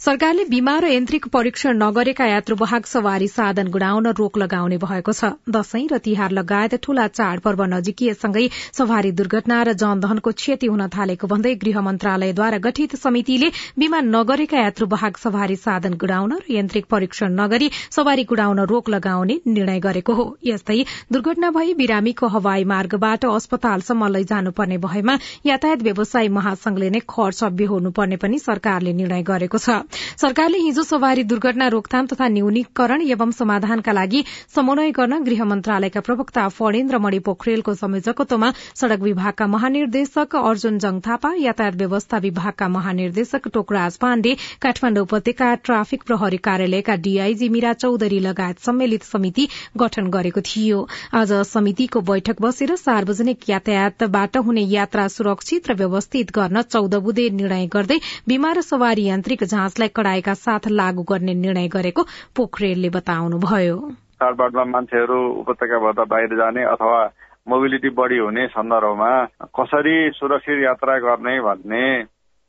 सरकारले 0.00 0.44
बीमा 0.44 0.72
र 0.78 0.88
यन्त्रिक 0.88 1.26
परीक्षण 1.32 1.76
नगरेका 1.78 2.24
यात्रुवाहक 2.26 2.86
सवारी 2.86 3.26
साधन 3.28 3.68
गुडाउन 3.72 4.06
रोक 4.12 4.38
लगाउने 4.38 4.76
भएको 4.78 5.12
छ। 5.12 5.30
दशैं 5.48 5.86
र 5.88 5.98
तिहार 5.98 6.30
लगायत 6.30 6.74
ठूला 6.84 7.06
चाडपर्व 7.10 7.62
नजिकिएसँगै 7.66 8.44
सवारी 8.76 9.12
दुर्घटना 9.12 9.62
र 9.62 9.72
जनधनको 9.74 10.32
क्षति 10.32 10.66
हुन 10.66 10.86
थालेको 10.92 11.26
भन्दै 11.26 11.54
गृह 11.56 11.80
मन्त्रालयद्वारा 11.80 12.58
गठित 12.66 12.96
समितिले 12.96 13.48
बीमा 13.78 14.00
नगरेका 14.06 14.58
यात्रुवाहक 14.60 15.16
सवारी 15.18 15.56
साधन 15.56 15.96
गुडाउन 15.96 16.32
र 16.34 16.44
यन्त्रिक 16.50 16.86
परीक्षण 16.86 17.32
नगरी 17.40 17.70
सवारी 17.90 18.24
गुडाउन 18.26 18.60
रोक 18.68 18.88
लगाउने 18.90 19.38
निर्णय 19.48 19.80
गरेको 19.80 20.12
हो। 20.12 20.28
यस्तै 20.44 20.78
दुर्घटना 21.12 21.50
भई 21.56 21.74
बिरामीको 21.80 22.32
हवाई 22.36 22.68
मार्गबाट 22.74 23.24
अस्पतालसम्म 23.32 24.12
लैजानुपर्ने 24.12 24.78
भएमा 24.84 25.16
यातायात 25.46 25.88
व्यवसायी 25.88 26.28
महासंघले 26.36 26.90
नै 26.90 27.04
खर्च 27.08 27.44
बेहोर्नुपर्ने 27.56 28.16
पनि 28.20 28.44
सरकारले 28.44 28.92
निर्णय 28.92 29.28
गरेको 29.32 29.58
छ। 29.58 29.82
सरकारले 30.20 30.58
हिजो 30.58 30.82
सवारी 30.82 31.22
दुर्घटना 31.24 31.66
रोकथाम 31.68 32.06
तथा 32.06 32.28
न्यूनीकरण 32.28 33.02
एवं 33.08 33.30
समाधानका 33.38 33.92
लागि 33.92 34.24
समन्वय 34.54 34.90
गर्न 34.98 35.18
गृह 35.24 35.44
मन्त्रालयका 35.44 36.00
प्रवक्ता 36.08 36.46
फणेन्द्र 36.58 36.98
मणि 36.98 37.18
पोखरेलको 37.28 37.74
संयोजकत्वमा 37.74 38.52
सड़क 38.80 39.00
विभागका 39.02 39.46
महानिर्देशक 39.54 40.36
अर्जुन 40.42 40.78
जङ 40.78 41.00
थापा 41.06 41.32
यातायात 41.38 41.76
व्यवस्था 41.82 42.18
विभागका 42.26 42.68
महानिर्देशक 42.76 43.48
टोकराज 43.54 43.96
पाण्डे 43.98 44.34
काठमाण्डु 44.62 45.02
उपत्यका 45.08 45.54
ट्राफिक 45.66 46.02
प्रहरी 46.06 46.36
कार्यालयका 46.48 46.94
डीआईजी 47.06 47.48
मीरा 47.56 47.72
चौधरी 47.84 48.18
लगायत 48.20 48.58
सम्मिलित 48.66 49.02
समिति 49.04 49.48
गठन 49.78 50.10
गरेको 50.10 50.40
थियो। 50.48 50.86
आज 51.14 51.32
समितिको 51.48 52.00
बैठक 52.10 52.42
बसेर 52.42 52.74
सार्वजनिक 52.76 53.48
यातायातबाट 53.50 54.36
हुने 54.46 54.64
यात्रा 54.72 55.06
सुरक्षित 55.16 55.70
र 55.70 55.74
व्यवस्थित 55.76 56.32
गर्न 56.34 56.62
चौध 56.62 56.94
बुधे 57.06 57.28
निर्णय 57.40 57.66
गर्दै 57.74 57.98
बीमा 58.28 58.52
र 58.52 58.60
सवारी 58.62 59.04
यान्त्रिक 59.04 59.44
जाँच 59.46 59.75
लाई 59.78 59.88
कड़ाईका 59.88 60.34
साथ 60.34 60.68
लागू 60.70 61.02
गर्ने 61.02 61.34
निर्णय 61.34 61.68
गरेको 61.68 62.02
पोखरेलले 62.36 62.88
बताउनुभयो। 62.88 63.76
चाडबाडमा 64.20 64.64
मान्छेहरू 64.64 65.18
उपत्यकाबाट 65.40 65.98
बाहिर 66.08 66.36
जाने 66.36 66.62
अथवा 66.64 67.00
मोबिलिटी 67.48 67.88
बढी 67.88 68.18
हुने 68.18 68.46
सन्दर्भमा 68.46 69.10
कसरी 69.58 69.96
सुरक्षित 70.10 70.58
यात्रा 70.64 70.98
गर्ने 70.98 71.40
भन्ने 71.40 71.84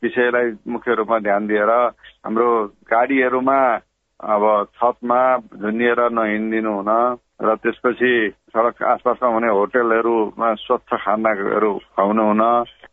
विषयलाई 0.03 0.51
मुख्य 0.67 0.95
रूपमा 0.95 1.19
ध्यान 1.19 1.47
दिएर 1.47 1.71
हाम्रो 2.25 2.47
गाडीहरूमा 2.91 3.59
अब 4.19 4.43
छतमा 4.75 5.21
झुन्डिएर 5.37 5.99
नहिँडिदिनु 6.09 6.71
हुन 6.73 6.89
र 7.37 7.53
त्यसपछि 7.55 8.13
सडक 8.49 8.81
आसपासमा 8.83 9.29
हुने 9.29 9.49
होटेलहरूमा 9.53 10.53
स्वच्छ 10.57 10.93
खानाहरू 10.95 11.73
खुवाउनु 11.77 12.23
हुन 12.23 12.41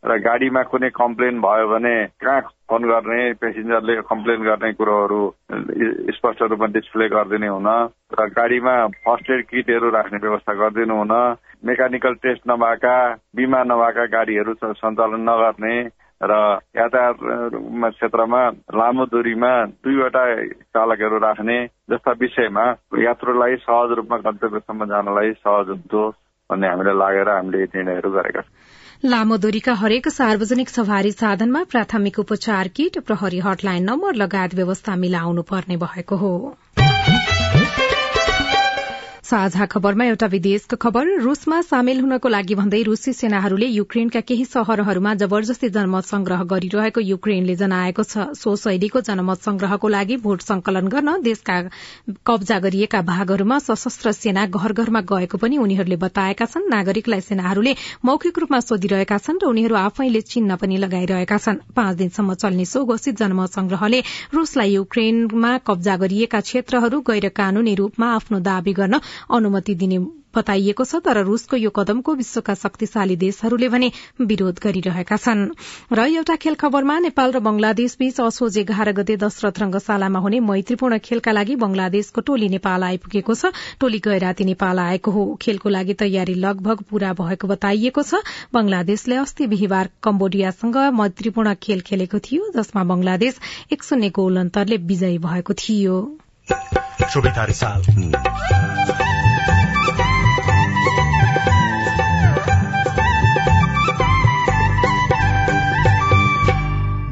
र 0.04 0.16
गाडीमा 0.20 0.62
कुनै 0.68 0.90
कम्प्लेन 0.92 1.40
भयो 1.40 1.68
भने 1.68 1.94
कहाँ 2.20 2.40
फोन 2.68 2.82
गर्ने 2.84 3.32
पेसेन्जरले 3.40 3.94
कम्प्लेन 4.04 4.42
गर्ने 4.44 4.72
कुरोहरू 4.76 5.20
स्पष्ट 6.12 6.42
रूपमा 6.44 6.66
डिस्प्ले 6.76 7.08
गरिदिने 7.08 7.48
हुन 7.48 7.68
र 8.20 8.28
गाडीमा 8.36 8.74
फर्स्ट 9.00 9.30
एड 9.30 9.44
किटहरू 9.48 9.90
राख्ने 9.96 10.18
व्यवस्था 10.18 10.52
गरिदिनु 10.60 10.94
हुन। 10.94 11.14
मेकानिकल 11.64 12.14
टेस्ट 12.20 12.42
नभएका 12.50 12.96
बिमा 13.36 13.62
नभएका 13.64 14.04
गाडीहरू 14.12 14.54
सञ्चालन 14.60 15.28
नगर्ने 15.30 15.76
र 16.30 16.34
यातायात 16.76 17.16
क्षेत्रमा 17.94 18.40
लामो 18.74 19.04
दूरीमा 19.06 19.52
दुईवटा 19.84 20.24
चालकहरू 20.74 21.18
राख्ने 21.18 21.56
जस्ता 21.90 22.12
विषयमा 22.20 22.64
यात्रुलाई 23.02 23.56
सहज 23.62 23.96
रूपमा 23.96 24.16
गन्तव्यसम्म 24.26 24.84
जानलाई 24.84 25.32
सहज 25.32 25.68
हुन्थ्यो 25.68 26.08
भन्ने 26.50 26.68
हामीलाई 26.68 26.96
लागेर 26.96 27.28
हामीले 27.28 27.64
निर्णयहरू 27.64 28.10
गरेका 28.10 28.40
छौँ। 28.40 29.10
लामो 29.10 29.36
दूरीका 29.36 29.72
हरेक 29.74 30.08
सार्वजनिक 30.08 30.68
सवारी 30.68 31.10
साधनमा 31.12 31.62
प्राथमिक 31.70 32.18
उपचार 32.18 32.68
किट 32.76 32.98
प्रहरी 33.06 33.38
हटलाइन 33.38 33.90
नम्बर 33.90 34.14
लगायत 34.16 34.54
व्यवस्था 34.54 34.96
मिलाउनु 34.96 35.42
पर्ने 35.50 35.76
भएको 35.76 36.16
हो। 36.16 36.32
साझा 39.24 39.64
खबरमा 39.72 40.04
एउटा 40.04 40.26
विदेशको 40.26 40.76
खबर। 40.76 41.08
रूसमा 41.18 41.60
सामेल 41.64 42.00
हुनको 42.00 42.28
लागि 42.28 42.54
भन्दै 42.54 42.80
रूसी 42.84 43.12
सेनाहरूले 43.14 43.66
युक्रेनका 43.66 44.20
केही 44.20 44.44
शहरहरूमा 44.44 45.14
जबरजस्ती 45.16 45.68
जनमत 45.72 46.04
संग्रह 46.04 46.42
गरिरहेको 46.50 47.00
युक्रेनले 47.00 47.54
जनाएको 47.56 48.02
छ। 48.04 48.36
सो 48.36 48.52
शैलीको 48.62 49.00
जनमत 49.00 49.38
संग्रहको 49.40 49.88
लागि 49.88 50.16
भोट 50.20 50.40
संकलन 50.44 50.88
गर्न 50.94 51.14
देशका 51.24 51.56
कब्जा 52.26 52.58
गरिएका 52.66 53.00
भागहरूमा 53.02 53.58
सशस्त्र 53.64 54.12
सेना 54.12 54.44
घर 54.52 54.72
घरमा 54.74 55.00
गएको 55.08 55.40
पनि 55.40 55.56
उनीहरूले 55.56 55.96
बताएका 56.04 56.44
छन्। 56.46 56.68
नागरिकलाई 56.68 57.24
सेनाहरूले 57.24 57.74
मौखिक 58.04 58.38
रूपमा 58.38 58.60
सोधिरहेका 58.60 59.18
छन् 59.24 59.40
र 59.40 59.48
उनीहरू 59.48 59.80
आफैले 59.84 60.20
चिन्ह 60.26 60.60
पनि 60.60 60.76
लगाइरहेका 60.84 61.38
छन्। 61.38 61.64
पाँच 61.72 61.96
दिनसम्म 61.96 62.34
चल्ने 62.44 62.64
सो 62.66 62.84
घोषित 62.84 63.24
जनमत 63.24 63.56
संग्रहले 63.56 64.04
रूसलाई 64.36 64.76
युक्रेनमा 64.76 65.56
कब्जा 65.64 65.96
गरिएका 66.04 66.44
क्षेत्रहरू 66.44 67.00
गैर 67.08 67.28
कानूनी 67.32 67.74
रूपमा 67.74 68.12
आफ्नो 68.20 68.44
दावी 68.44 68.72
गर्न 68.74 69.00
अनुमति 69.30 69.74
दिने 69.74 69.98
बताइएको 70.34 70.84
छ 70.84 70.98
तर 70.98 71.22
रूसको 71.22 71.56
यो 71.56 71.70
कदमको 71.70 72.14
विश्वका 72.14 72.54
शक्तिशाली 72.54 73.16
देशहरूले 73.16 73.68
भने 73.68 73.90
विरोध 74.20 74.58
गरिरहेका 74.58 75.16
छन्। 75.16 75.54
र 75.94 75.98
एउटा 76.10 76.36
खेल 76.36 76.54
खबरमा 76.58 76.98
नेपाल 76.98 77.32
र 77.32 77.38
बंगलादेश 77.38 77.96
बीच 77.98 78.20
असोज 78.20 78.58
एघार 78.58 78.90
गते 78.92 79.16
दशरथ 79.16 79.58
रंगशालामा 79.62 80.18
हुने 80.18 80.40
मैत्रीपूर्ण 80.42 80.98
खेलका 80.98 81.32
लागि 81.32 81.54
बंगलादेशको 81.56 82.20
टोली 82.20 82.48
नेपाल 82.48 82.82
आइपुगेको 82.82 83.34
छ। 83.34 83.54
टोली 83.78 83.98
गए 84.02 84.18
राति 84.18 84.44
नेपाल 84.44 84.78
आएको 84.78 85.10
हो। 85.10 85.38
खेलको 85.38 85.68
लागि 85.68 85.94
तयारी 86.02 86.34
लगभग 86.34 86.82
पूरा 86.90 87.12
भएको 87.14 87.48
बताइएको 87.48 88.02
छ। 88.02 88.26
बंगलादेशले 88.50 89.16
अस्ति 89.16 89.46
बिहिबार 89.46 89.90
कम्बोडियासँग 90.02 90.76
मैत्रीपूर्ण 90.98 91.54
खेल 91.62 91.80
खेलेको 91.86 92.18
थियो 92.18 92.50
जसमा 92.58 92.84
बंगलादेश 92.90 93.38
एक 93.72 93.82
शून्य 93.84 94.10
गोल 94.10 94.36
अन्तरले 94.40 94.76
विजयी 94.82 95.18
भएको 95.22 95.54
थियो। 95.54 95.96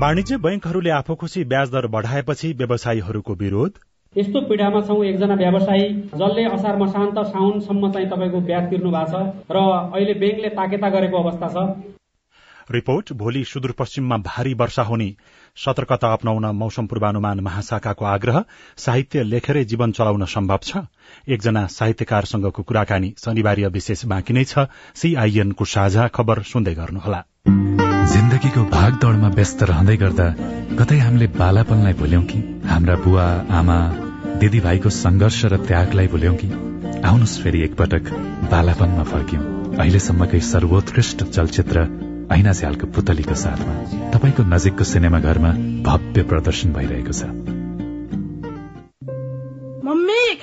वाणिज्य 0.03 0.37
बैंकहरूले 0.37 0.91
आफू 0.91 1.15
खुशी 1.15 1.43
ब्याज 1.45 1.71
दर 1.71 1.87
बढ़ाएपछि 1.87 2.49
व्यवसायीहरूको 2.53 3.35
विरोध? 3.35 3.73
यस्तो 4.17 4.41
पीडामा 4.49 4.81
छौँ 4.81 5.05
एकजना 5.07 5.35
व्यवसायी 5.35 5.85
जसले 6.15 6.45
असार 6.47 6.77
मसान्त 6.77 7.19
साउनसम्म 7.29 7.91
चाहिँ 7.93 8.09
तपाईँको 8.11 8.41
ब्याज 8.49 8.65
तिर्नु 8.71 8.91
भएको 8.91 9.21
छ 9.23 9.55
र 9.55 9.63
अहिले 9.95 10.15
ब्याङ्कले 10.23 10.49
ताकेता 10.59 10.91
गरेको 10.97 11.23
अवस्था 11.23 11.49
छ। 11.55 11.65
रिपोर्ट 12.71 13.13
भोलि 13.13 13.45
सुदूरपश्चिममा 13.45 14.17
भारी 14.27 14.55
वर्षा 14.55 14.83
हुने। 14.83 15.09
सतर्कता 15.57 16.13
अप्नाउन 16.13 16.51
मौसम 16.57 16.87
पूर्वानुमान 16.87 17.41
महाशाखाको 17.41 18.05
आग्रह। 18.05 18.45
साहित्य 18.77 19.23
लेखेरै 19.25 19.65
जीवन 19.65 19.93
चलाउन 19.93 20.25
सम्भव 20.27 20.59
छ। 20.65 20.87
एकजना 21.29 21.67
साहित्यकारसँगको 21.79 22.63
कुराकानी 22.63 23.15
शनिबार 23.19 23.67
विशेष 23.71 24.05
बाँकी 24.07 24.35
नै 24.35 24.45
छ। 24.45 24.67
सीआईएनको 24.99 25.65
साझा 25.75 26.09
खबर 26.11 26.43
सुन्दै 26.51 26.75
गर्नुहोला। 26.75 27.23
जिन्दगीको 28.13 28.63
भागदौड़मा 28.65 29.29
व्यस्त 29.29 29.63
रहँदै 29.63 29.97
गर्दा 29.97 30.25
कतै 30.79 30.99
हामीले 30.99 31.27
बालापनलाई 31.27 31.93
भुल्यौं 31.93 32.23
कि? 32.23 32.39
हाम्रा 32.67 32.97
बुवा 32.97 33.25
आमा 33.51 33.77
दिदी 34.41 34.61
भाइको 34.61 34.91
संघर्ष 34.91 35.45
र 35.45 35.57
त्यागलाई 35.57 36.07
भुल्यौं 36.07 36.35
कि? 36.35 36.49
आउनुहोस् 37.05 37.39
फेरि 37.43 37.63
एकपटक 37.63 38.11
बालापनमा 38.51 39.03
फर्क्यौं। 39.03 39.43
अहिलेसम्मकै 39.77 40.41
सर्वोत्कृष्ट 40.41 41.25
चलचित्र 41.25 41.87
ऐना 42.33 42.53
झ्यालको 42.53 42.87
पुतलीको 42.87 43.35
साथमा। 43.35 43.75
तपाईँको 44.11 44.43
नजिकको 44.43 44.85
सिनेमा 44.85 45.21
घरमा 45.21 45.51
भव्य 45.89 46.23
प्रदर्शन 46.23 46.73
भइरहेको 46.73 47.13
छ। 47.13 47.52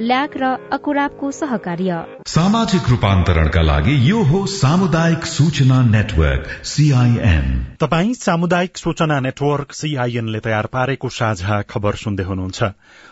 ल्याक 0.00 0.36
र 0.36 0.44
अकुराबको 0.72 1.30
सहकार्य। 1.30 1.96
सामाजिक 2.26 2.88
रूपान्तरणका 2.88 3.62
लागि 3.62 3.94
यो 4.10 4.22
हो 4.22 4.38
सामुदायिक 4.46 5.24
सूचना 5.26 5.80
नेटवर्क 5.82 6.46
सीआईएन 6.64 7.48
तपाई 7.80 8.14
सामुदायिक 8.14 8.78
सूचना 8.78 9.18
नेटवर्क 9.20 9.72
सीआईएन 9.72 10.28
ले 10.28 10.40
तयार 10.40 10.66
पारेको 10.66 11.08
साझा 11.08 11.60
खबर 11.62 11.94
सुन्दै 11.94 12.24
हुनुहुन्छ। 12.24 12.62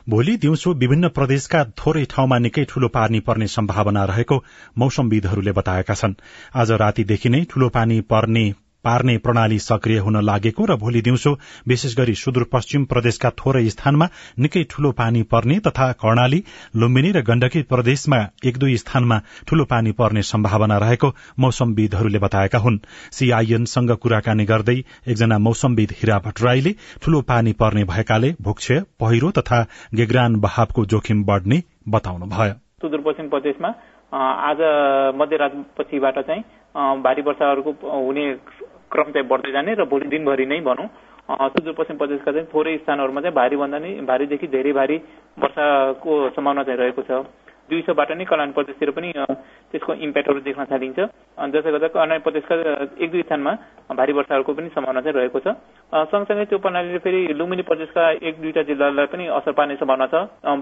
भोलि 0.09 0.37
दिउँसो 0.37 0.73
विभिन्न 0.75 1.09
प्रदेशका 1.09 1.65
थोरै 1.79 2.05
ठाउँमा 2.05 2.39
निकै 2.39 2.65
ठूलो 2.65 2.89
पानी 2.89 3.21
पर्ने 3.21 3.47
सम्भावना 3.47 4.05
रहेको 4.05 4.45
मौसमविदहरूले 4.79 5.53
बताएका 5.53 5.95
छन्। 5.95 6.15
आज 6.57 6.71
रातीदेखि 6.71 7.29
नै 7.29 7.45
ठूलो 7.51 7.69
पानी 7.69 8.01
पर्ने 8.01 8.47
पार्ने 8.85 9.17
प्रणाली 9.19 9.59
सक्रिय 9.59 9.99
हुन 9.99 10.21
लागेको 10.25 10.65
र 10.65 10.77
भोलि 10.77 11.01
दिउँसो 11.03 11.33
विशेष 11.69 11.97
गरी 11.97 12.15
सुदूरपश्चिम 12.15 12.85
प्रदेशका 12.85 13.31
थोरै 13.39 13.65
स्थानमा 13.69 14.09
निकै 14.39 14.63
ठूलो 14.71 14.93
पानी 14.93 15.23
पर्ने 15.23 15.59
तथा 15.59 15.91
कर्णाली 16.03 16.43
लुम्बिनी 16.77 17.11
र 17.13 17.23
गण्डकी 17.23 17.63
प्रदेशमा 17.63 18.21
एक 18.45 18.59
दुई 18.59 18.77
स्थानमा 18.77 19.21
ठूलो 19.49 19.65
पानी 19.65 19.93
पर्ने 19.93 20.23
सम्भावना 20.23 20.79
रहेको 20.79 21.13
मौसमविदहरूले 21.39 22.19
बताएका 22.19 22.59
हुन्। 22.59 22.79
सीआईएनसँग 23.13 23.91
कुराकानी 23.97 24.45
गर्दै 24.45 24.79
एकजना 25.09 25.39
मौसमविद 25.39 25.93
हिरा 25.93 26.19
भट्टराईले 26.19 26.75
ठूलो 27.03 27.21
पानी 27.23 27.53
पर्ने 27.53 27.85
भएकाले 27.85 28.35
भूक्षय 28.43 28.83
पहिरो 29.01 29.31
तथा 29.31 29.67
गेग्रान 29.95 30.37
बहावको 30.37 30.85
जोखिम 30.87 31.25
बढ़ने 31.25 31.63
बताउनुभयो। 31.89 32.55
सुदूरपश्चिम 32.79 33.29
प्रदेशमा 33.29 33.69
आज 34.13 34.61
मध्यरात 35.17 35.53
पछिबाट 35.79 36.19
चाहिँ 36.19 36.43
भारी 37.03 37.23
वर्षाहरूको 37.23 37.73
हुने 37.85 38.25
क्रम 38.91 39.11
चाहिँ 39.13 39.29
बढ्दै 39.29 39.53
जाने 39.53 39.75
र 39.75 39.85
भोलि 39.85 40.09
दिनभरि 40.09 40.47
नै 40.47 40.61
भनौँ। 40.65 40.89
सुदूरपश्चिम 41.29 41.97
प्रदेशका 41.97 42.33
चाहिँ 42.33 42.47
थोरै 42.49 42.77
स्थानहरूमा 42.79 43.21
चाहिँ 43.21 43.35
भारी 43.35 43.57
भन्दा 43.57 43.79
नि 43.79 43.91
भारीदेखि 44.09 44.47
धेरै 44.49 44.73
भारी 44.73 44.97
वर्षाको 45.39 46.13
सम्भावना 46.33 46.63
चाहिँ 46.65 46.79
रहेको 46.81 47.03
छ। 47.05 47.21
दुई 47.69 47.85
नै 47.85 48.25
कल्याण 48.25 48.53
प्रदेशतिर 48.57 48.91
पनि 48.97 49.13
त्यसको 49.13 49.93
इम्प्याक्टहरू 49.93 50.41
देख्न 50.41 50.65
थालिन्छ। 50.73 50.99
जसले 51.53 51.73
गर्दा 51.73 51.89
कल्याण 51.93 52.21
प्रदेशका 52.25 52.55
एक 52.97 53.11
दुई 53.13 53.23
स्थानमा 53.29 53.53
भारी 53.93 54.13
वर्षाहरूको 54.17 54.53
पनि 54.57 54.69
सम्भावना 54.73 55.01
चाहिँ 55.05 55.17
रहेको 55.21 55.39
छ। 55.45 55.53
सँगसँगै 55.93 56.45
त्यो 56.49 56.59
प्रणालीले 56.65 56.99
फेरि 57.05 57.21
लुम्बिनी 57.37 57.63
प्रदेशका 57.69 58.11
एक 58.25 58.41
दुईटा 58.41 58.63
जिल्लालाई 58.73 59.07
पनि 59.13 59.27
असर 59.37 59.53
पार्ने 59.53 59.77
सम्भावना 59.77 60.07
छ। 60.09 60.15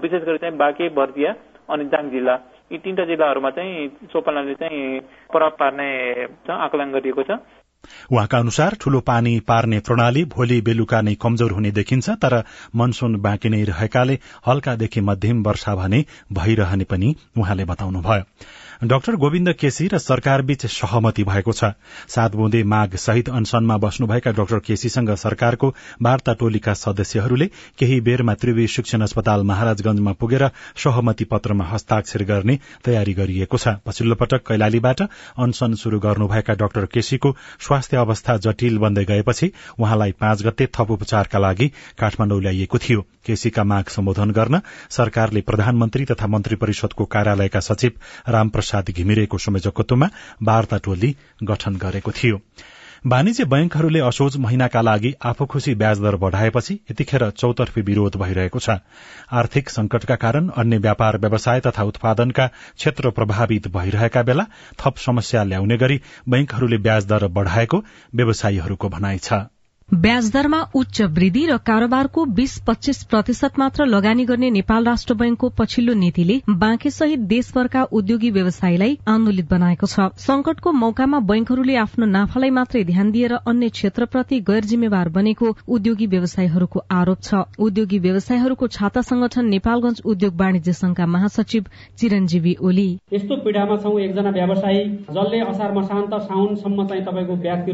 विशेष 0.03 0.27
गरी 0.27 0.37
चाहिँ 0.37 0.57
बाँके 0.59 0.89
बर्दिया 0.91 1.31
अनि 1.71 1.85
जाङ 1.87 2.11
जिल्ला। 2.11 2.35
यी 2.71 2.77
तीनटा 2.77 3.03
जिल्लाहरूमा 3.05 3.49
चाहिँ 3.49 3.87
सो 4.11 4.21
प्रणालीले 4.21 4.53
चाहिँ 4.53 4.99
प्रभाव 5.31 5.49
पार्ने 5.59 5.87
आकलन 6.51 6.91
गरिएको 6.91 7.23
छ। 7.23 7.39
उहाँका 8.11 8.37
अनुसार 8.37 8.75
ठूलो 8.81 8.99
पानी 8.99 9.39
पार्ने 9.47 9.79
प्रणाली 9.79 10.23
भोलि 10.25 10.59
बेलुका 10.61 11.01
नै 11.01 11.15
कमजोर 11.15 11.51
हुने 11.51 11.71
देखिन्छ 11.71 12.09
तर 12.19 12.43
मनसून 12.75 13.15
बाँकी 13.21 13.49
नै 13.49 13.63
रहेकाले 13.63 14.19
हल्कादेखि 14.47 15.01
मध्यम 15.01 15.43
वर्षा 15.43 15.75
भने 15.75 16.03
भइरहने 16.33 16.83
पनि 16.83 17.15
उहाँले 17.37 17.65
बताउनुभयो। 17.65 18.23
डाक्टर 18.77 19.15
गोविन्द 19.15 19.51
केसी 19.51 19.87
र 19.87 19.97
सरकारबीच 19.97 20.65
सहमति 20.67 21.23
भएको 21.23 21.51
छ। 21.51 21.73
सात 22.07 22.35
बुँदे 22.35 22.61
माग 22.63 22.95
सहित 22.95 23.29
अनसनमा 23.29 23.77
बस्नुभएका 23.77 24.31
डाक्टर 24.31 24.59
केसीसँग 24.59 25.09
सरकारको 25.17 25.73
वार्ता 26.01 26.33
टोलीका 26.33 26.73
सदस्यहरूले 26.73 27.45
केही 27.73 27.99
बेरमा 28.01 28.33
त्रिवी 28.33 28.67
शिक्षण 28.67 29.01
अस्पताल 29.01 29.43
महाराजगंजमा 29.43 30.11
पुगेर 30.13 30.49
सहमति 30.77 31.25
पत्रमा 31.25 31.65
हस्ताक्षर 31.65 32.23
गर्ने 32.23 32.59
तयारी 32.85 33.13
गरिएको 33.13 33.57
छ। 33.57 33.81
पछिल्लो 33.81 34.15
पटक 34.15 34.45
कैलालीबाट 34.47 35.01
अनसन 35.01 35.73
शुरू 35.73 35.99
गर्नुभएका 35.99 36.53
डाक्टर 36.53 36.85
केसीको 36.85 37.35
स्वास्थ्य 37.59 37.97
अवस्था 37.97 38.37
जटिल 38.45 38.77
बन्दै 38.77 39.05
गएपछि 39.05 39.51
उहाँलाई 39.79 40.11
पाँच 40.21 40.45
गते 40.45 40.69
थप 40.69 40.91
उपचारका 40.91 41.39
लागि 41.39 41.67
काठमाडौँ 41.97 42.41
ल्याइएको 42.41 42.77
थियो। 42.77 43.01
केसीका 43.25 43.63
माग 43.63 43.85
सम्बोधन 43.89 44.31
गर्न 44.31 44.61
सरकारले 44.89 45.41
प्रधानमन्त्री 45.41 46.05
तथा 46.05 46.27
मन्त्री 46.27 46.55
परिषदको 46.55 47.05
कार्यालयका 47.07 47.59
सचिव 47.59 47.91
रामप्रसाद 48.29 48.65
घिमिरेको 48.75 49.37
संयोजकत्वमा 49.37 50.09
वार्ता 50.43 50.77
टोली 50.77 51.15
गठन 51.43 51.75
गरेको 51.75 52.11
थियो। 52.11 52.41
वाणिज्य 53.05 53.45
बैंकहरूले 53.45 53.99
असोज 53.99 54.37
महिनाका 54.37 54.81
लागि 54.81 55.13
आफू 55.23 55.45
खुशी 55.45 55.75
ब्याज 55.75 55.99
दर 56.01 56.15
बढ़ाएपछि 56.15 56.73
यतिखेर 56.91 57.29
चौतर्फी 57.29 57.81
विरोध 57.81 58.15
भइरहेको 58.15 58.59
छ। 58.59 58.69
आर्थिक 59.31 59.69
संकटका 59.69 60.15
कारण 60.15 60.49
अन्य 60.49 60.77
व्यापार 60.77 61.17
व्यवसाय 61.17 61.59
तथा 61.59 61.83
उत्पादनका 61.83 62.47
क्षेत्र 62.47 63.09
प्रभावित 63.09 63.67
भइरहेका 63.67 64.23
बेला 64.23 64.45
थप 64.79 64.97
समस्या 64.97 65.43
ल्याउने 65.43 65.77
गरी 65.77 66.01
बैंकहरूले 66.29 66.77
ब्याज 66.77 67.05
दर 67.05 67.27
बढ़ाएको 67.27 67.83
व्यवसायीहरूको 68.15 68.89
भनाइ 68.89 69.17
छ। 69.17 69.33
ब्याज 69.89 70.31
दरमा 70.31 70.57
उच्च 70.75 71.01
वृद्धि 71.01 71.45
र 71.47 71.55
कारोबारको 71.57 72.23
बीस 72.37 72.57
पच्चीस 72.67 73.03
प्रतिशत 73.03 73.59
मात्र 73.59 73.85
लगानी 73.85 74.23
गर्ने 74.25 74.49
नेपाल 74.51 74.85
राष्ट्र 74.85 75.13
बैंकको 75.13 75.49
पछिल्लो 75.49 75.93
नीतिले 75.93 76.35
बाँके 76.49 76.89
सहित 76.89 77.19
देशभरका 77.29 77.83
उद्योगी 77.91 78.31
व्यवसायीलाई 78.31 78.97
आन्दोलित 79.07 79.49
बनाएको 79.49 79.87
छ। 79.87 80.07
संकटको 80.19 80.71
मौकामा 80.71 81.19
बैंकहरूले 81.19 81.75
आफ्नो 81.77 82.05
नाफालाई 82.05 82.49
मात्रै 82.49 82.83
ध्यान 82.83 83.11
दिएर 83.11 83.33
अन्य 83.33 83.69
क्षेत्रप्रति 83.69 84.39
गैर 84.41 84.65
जिम्मेवार 84.65 85.09
बनेको 85.09 85.55
उद्योगी 85.69 86.07
व्यवसायीहरूको 86.07 86.83
आरोप 86.91 87.21
छ। 87.21 87.41
उद्योगी 87.59 87.99
व्यवसायीहरूको 87.99 88.67
छाता 88.67 89.01
संगठन 89.01 89.45
नेपालगंज 89.45 90.01
उद्योग 90.05 90.35
वाणिज्य 90.35 90.73
संघका 90.73 91.05
महासचिव 91.07 91.71
चिरञ्जीवी 91.97 92.55
ओली। 92.61 92.89
यस्तो 93.13 93.39
पीड़ामा 93.39 93.79
एकजना 94.01 94.35
व्यवसायी 94.35 94.83
जसले 95.15 95.39
असार 95.47 95.71
मसान्त 95.79 96.19
साउनसम्म 96.27 96.87
चाहिँ 96.87 97.05
तपाईँको 97.05 97.41
ब्याज 97.47 97.65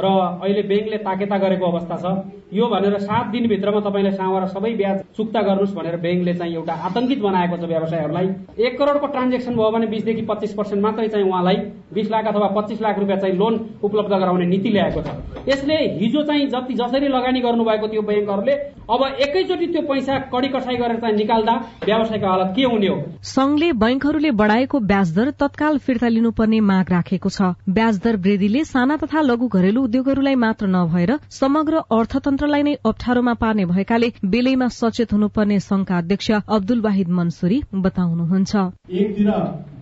र 0.00 0.14
अहिले 0.44 0.68
ब्याङ्कले 0.68 1.28
दर्ता 1.30 1.46
गरेको 1.46 1.66
अवस्था 1.66 1.96
छ। 1.96 2.06
यो 2.50 2.66
भनेर 2.66 2.98
सात 3.00 3.26
दिनभित्रमा 3.30 3.80
तपाईँले 3.80 4.10
साँवर 4.12 4.46
सबै 4.50 4.70
ब्याज 4.74 4.98
चुक्ता 5.16 5.40
गर्नुहोस् 5.40 5.74
भनेर 5.74 5.96
ब्याङ्कले 6.02 6.34
चाहिँ 6.34 6.54
एउटा 6.54 6.74
आतंकित 6.74 7.18
बनाएको 7.22 7.56
छ 7.56 7.64
व्यवसायहरूलाई। 7.70 8.26
एक 8.58 8.78
करोडको 8.78 9.06
ट्रान्जेक्सन 9.06 9.54
भयो 9.54 9.70
भने 9.70 9.86
बिसदेखि 9.86 10.22
पच्चिस 10.26 10.54
पर्सेन्ट 10.58 10.82
मात्रै 10.82 11.08
चाहिँ 11.08 11.26
उहाँलाई 11.26 11.56
बिस 11.94 12.10
लाख 12.10 12.26
अथवा 12.26 12.48
पच्चिस 12.58 12.82
लाख 12.82 12.98
रुपियाँ 12.98 13.18
चाहिँ 13.20 13.36
लोन 13.38 13.54
उपलब्ध 13.82 14.12
गराउने 14.12 14.46
नीति 14.46 14.70
ल्याएको 14.70 15.00
छ। 15.02 15.08
यसले 15.48 15.76
हिजो 16.00 16.22
चाहिँ 16.26 16.46
जति 16.50 16.74
जसरी 16.74 17.08
लगानी 17.08 17.40
गर्नुभएको 17.40 17.88
थियो 17.88 18.02
ब्याङ्कहरूले 18.02 18.54
अब 18.90 19.02
एकैचोटि 19.22 19.66
त्यो 19.70 19.82
पैसा 19.86 20.18
कडी 20.34 20.48
कसाई 20.50 20.76
गरेर 20.76 20.98
चाहिँ 21.00 21.16
निकाल्दा 21.16 21.54
व्यवसायको 21.86 22.26
हालत 22.26 22.52
के 22.56 22.62
हुने 22.64 22.88
हो? 22.88 22.96
संघले 23.22 23.72
बैंकहरूले 23.78 24.30
बढ़ाएको 24.34 24.78
ब्याज 24.90 25.14
दर 25.14 25.30
तत्काल 25.38 25.78
फिर्ता 25.78 26.08
लिनुपर्ने 26.10 26.60
माग 26.66 26.90
राखेको 26.90 27.28
छ। 27.30 27.54
ब्याज 27.70 28.02
दर 28.02 28.16
वृद्धिले 28.18 28.64
साना 28.66 28.96
तथा 28.96 29.20
लघु 29.22 29.46
घरेलु 29.48 29.82
उद्योगहरूलाई 29.84 30.34
मात्र 30.34 30.66
नभएर 30.66 31.18
समग्र 31.30 31.82
अर्थतन्त्रलाई 31.92 32.62
नै 32.62 32.74
अप्ठ्यारोमा 32.86 33.34
पार्ने 33.34 33.64
भएकाले 33.66 34.12
बेलैमा 34.26 34.68
सचेत 34.68 35.12
हुनुपर्ने 35.12 35.58
संघका 35.60 35.98
अध्यक्ष 35.98 36.30
अब्दुल 36.30 36.80
वाहिद 36.80 37.08
मनसुरी 37.18 37.62
बताउनुहुन्छ। 37.74 38.56
एकतिर 38.90 39.30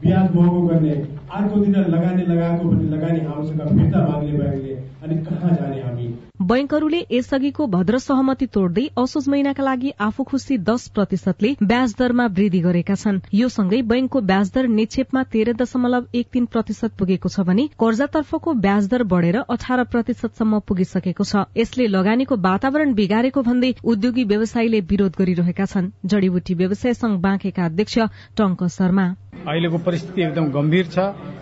ब्याज 0.02 0.34
महँगो 0.34 0.60
गर्ने 0.68 0.94
अर्को 1.38 1.60
दिन 1.60 1.74
लगानी 1.94 2.22
लगाएको 2.24 2.68
भने 2.68 2.86
लगानी 2.96 3.20
हामीसँग 3.20 3.60
फिर्ता 3.78 4.00
माग्ने 4.08 4.74
अनि 5.02 5.14
कहाँ 5.24 5.54
जाने 5.56 5.80
हामी? 5.82 6.06
बैंकहरूले 6.48 6.98
यसअघिको 7.10 7.66
भद्र 7.66 7.98
सहमति 7.98 8.46
तोड्दै 8.48 8.82
असोज 8.98 9.28
महिनाका 9.28 9.64
लागि 9.64 9.90
आफू 10.00 10.24
खुसी 10.24 10.56
दश 10.60 10.86
प्रतिशतले 10.94 11.50
ब्याज 11.62 11.94
दरमा 11.98 12.26
वृद्धि 12.28 12.60
गरेका 12.60 12.94
छन्। 12.94 13.18
यो 13.34 13.48
सँगै 13.48 13.80
बैंकको 13.84 14.20
ब्याज 14.22 14.52
दर 14.54 14.68
निक्षेपमा 14.70 15.22
तेह्र 15.34 15.52
दशमलव 15.54 16.06
एक 16.14 16.28
तीन 16.32 16.46
प्रतिशत 16.46 16.96
पुगेको 16.98 17.28
छ 17.28 17.44
भने 17.50 17.66
कर्जातर्फको 17.76 18.54
ब्याज 18.64 18.88
दर 18.88 19.02
बढ़ेर 19.12 19.36
अठार 19.48 19.84
प्रतिशतसम्म 19.92 20.60
पुगिसकेको 20.64 21.24
छ। 21.24 21.44
यसले 21.58 21.86
लगानीको 21.88 22.40
वातावरण 22.40 22.94
बिगारेको 22.96 23.42
भन्दै 23.42 23.74
उद्योगी 23.84 24.24
व्यवसायीले 24.24 24.80
विरोध 24.88 25.20
गरिरहेका 25.20 25.66
छन्। 25.66 25.92
जड़ीबुटी 26.06 26.54
व्यवसाय 26.54 26.94
संघ 26.96 27.20
बाँकेका 27.20 27.64
अध्यक्ष 27.64 27.98
टंक 28.40 28.64
शर्मा। 28.72 29.06
अहिलेको 29.38 29.78
परिस्थिति 29.84 30.22
एकदम 30.22 30.50
गम्भीर 30.50 30.86
छ। 30.88 30.98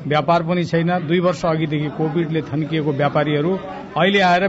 व्यापार 0.07 0.43
पनि 0.43 0.65
छैन। 0.65 0.91
दुई 1.07 1.21
वर्ष 1.21 1.45
अघिदेखि 1.47 1.89
कोविडले 1.97 2.43
थन्किएको 2.43 2.93
व्यापारीहरू 2.95 3.57
अहिले 3.97 4.21
आएर 4.23 4.47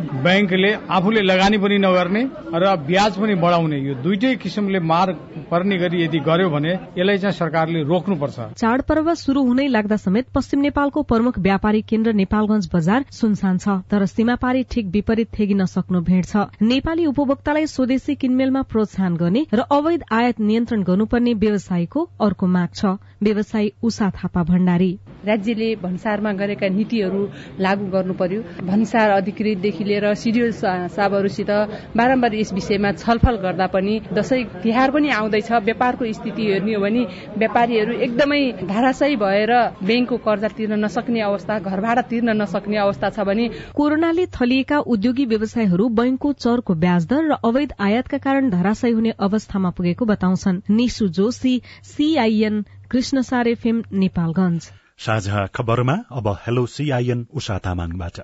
ब्याङ्कले 0.48 0.72
आफूले 0.90 1.22
लगानी 1.22 1.58
पनि 1.60 1.78
नगर्ने 1.78 2.22
र 2.54 2.76
ब्याज 2.88 3.14
पनि 3.20 3.36
बढाउने 3.36 3.78
यो 3.80 3.94
दुइटै 4.00 4.36
किसिमले 4.40 4.80
मार 4.80 5.08
पर्ने 5.52 5.78
गरी 5.78 5.98
यदि 6.04 6.20
गर्यो 6.24 6.50
भने 6.50 6.72
यसलाई 6.98 7.18
चाहिँ 7.18 7.36
सरकारले 7.36 7.84
रोक्नुपर्छ। 7.84 8.38
चाडपर्व 8.56 9.14
शुरू 9.16 9.44
हुनै 9.44 9.68
लाग्दा 9.68 9.98
समेत 9.98 10.26
पश्चिम 10.36 10.60
नेपालको 10.68 11.04
प्रमुख 11.04 11.40
व्यापारिक 11.40 11.86
केन्द्र 11.86 12.14
नेपालगंज 12.14 12.70
बजार 12.74 13.06
सुनसान 13.12 13.58
छ 13.58 13.68
तर 13.92 14.06
सीमापारी 14.08 14.64
ठिक 14.72 14.86
विपरीत 14.96 15.30
थेगिन 15.40 15.66
सक्नु 15.68 16.02
भेट 16.02 16.26
छ। 16.26 16.48
नेपाली 16.64 17.06
उपभोक्तालाई 17.06 17.68
स्वदेशी 17.68 18.16
किनमेलमा 18.16 18.62
प्रोत्साहन 18.72 19.16
गर्ने 19.18 19.46
र 19.54 19.68
अवैध 19.72 20.08
आयात 20.12 20.40
नियन्त्रण 20.40 20.84
गर्नुपर्ने 20.84 21.34
व्यवसायीको 21.44 22.10
अर्को 22.22 22.48
माग 22.48 22.70
छ। 22.74 22.98
व्यवसायी 23.24 23.72
उषा 23.84 24.10
थापा 24.16 24.44
भण्डारी। 24.44 24.92
राज्यले 25.28 25.70
भन्सारमा 25.78 26.32
गरेका 26.34 26.68
नीतिहरू 26.70 27.22
लागू 27.60 27.86
गर्नु 27.92 28.14
पर्यो। 28.22 28.42
भन्सार 28.64 29.10
अधिकृतदेखि 29.12 29.84
लिएर 29.84 30.14
सिडिओ 30.16 30.52
साहबहरूसित 30.56 31.52
बारम्बार 31.98 32.34
यस 32.36 32.54
विषयमा 32.54 32.92
छलफल 32.98 33.36
गर्दा 33.44 33.68
पनि 33.74 34.00
दशैं 34.14 34.44
तिहार 34.64 34.92
पनि 34.92 35.10
आउँदैछ। 35.12 35.52
व्यापारको 35.68 36.12
स्थिति 36.14 36.44
हेर्ने 36.48 36.74
हो 36.74 36.82
भने 36.82 37.04
व्यापारीहरू 37.38 37.94
एकदमै 38.06 38.42
धाराशयी 38.66 39.16
भएर 39.18 39.52
ब्याङ्कको 39.84 40.18
कर्जा 40.26 40.48
तिर्न 40.58 40.80
नसक्ने 40.86 41.22
अवस्था 41.22 41.60
घर 41.62 42.02
तिर्न 42.10 42.36
नसक्ने 42.42 42.78
अवस्था 42.78 43.10
छ 43.10 43.28
भने 43.28 43.50
कोरोनाले 43.76 44.26
थलिएका 44.32 44.80
उद्योगी 44.88 45.26
व्यवसायहरू 45.28 45.90
बैंकको 45.98 46.34
चरको 46.38 46.74
ब्याज 46.78 47.08
दर 47.08 47.22
र 47.26 47.38
अवैध 47.44 47.74
आयातका 47.82 48.18
कारण 48.26 48.50
धराशयी 48.50 48.94
हुने 48.94 49.12
अवस्थामा 49.22 49.70
पुगेको 49.78 50.06
बताउँछन्। 50.06 50.62
निशु 50.72 51.08
जोशी 51.18 51.56
सीआईएन 51.86 52.66
कृष्ण 52.92 53.22
फिल्म 53.56 53.84
नेपालगंज 54.00 54.70
साझा 55.00 55.46
खबरमा 55.56 55.94
अब 56.12 56.28
हेलो 56.46 56.66
सीआईएन 56.76 57.26
उषा 57.34 57.58
तामाङबाट। 57.66 58.20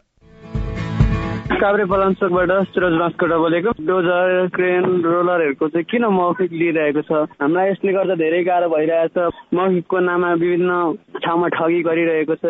काभ्रे 1.44 1.86
पलाञ्चोकबाट 1.86 2.52
सुरज 2.72 2.94
बाँसकोटा 3.00 3.38
बोलेको। 3.38 3.72
डोजर 3.84 4.48
क्रेन 4.56 4.84
रोलरहरूको 5.04 5.68
चाहिँ 5.68 5.86
किन 5.92 6.06
मौखिक 6.06 6.52
लिइरहेको 6.52 7.02
छ? 7.04 7.12
हामीलाई 7.42 7.70
यसले 7.70 7.92
गर्दा 7.94 8.16
धेरै 8.16 8.44
गाह्रो 8.44 8.68
भइरहेछ 8.70 9.18
मौखिकको 9.54 10.00
नाममा 10.00 10.32
विभिन्न 10.34 10.72
ठाउँमा 11.20 11.48
ठगी 11.56 11.82
गरिरहेको 11.84 12.36
छ। 12.36 12.46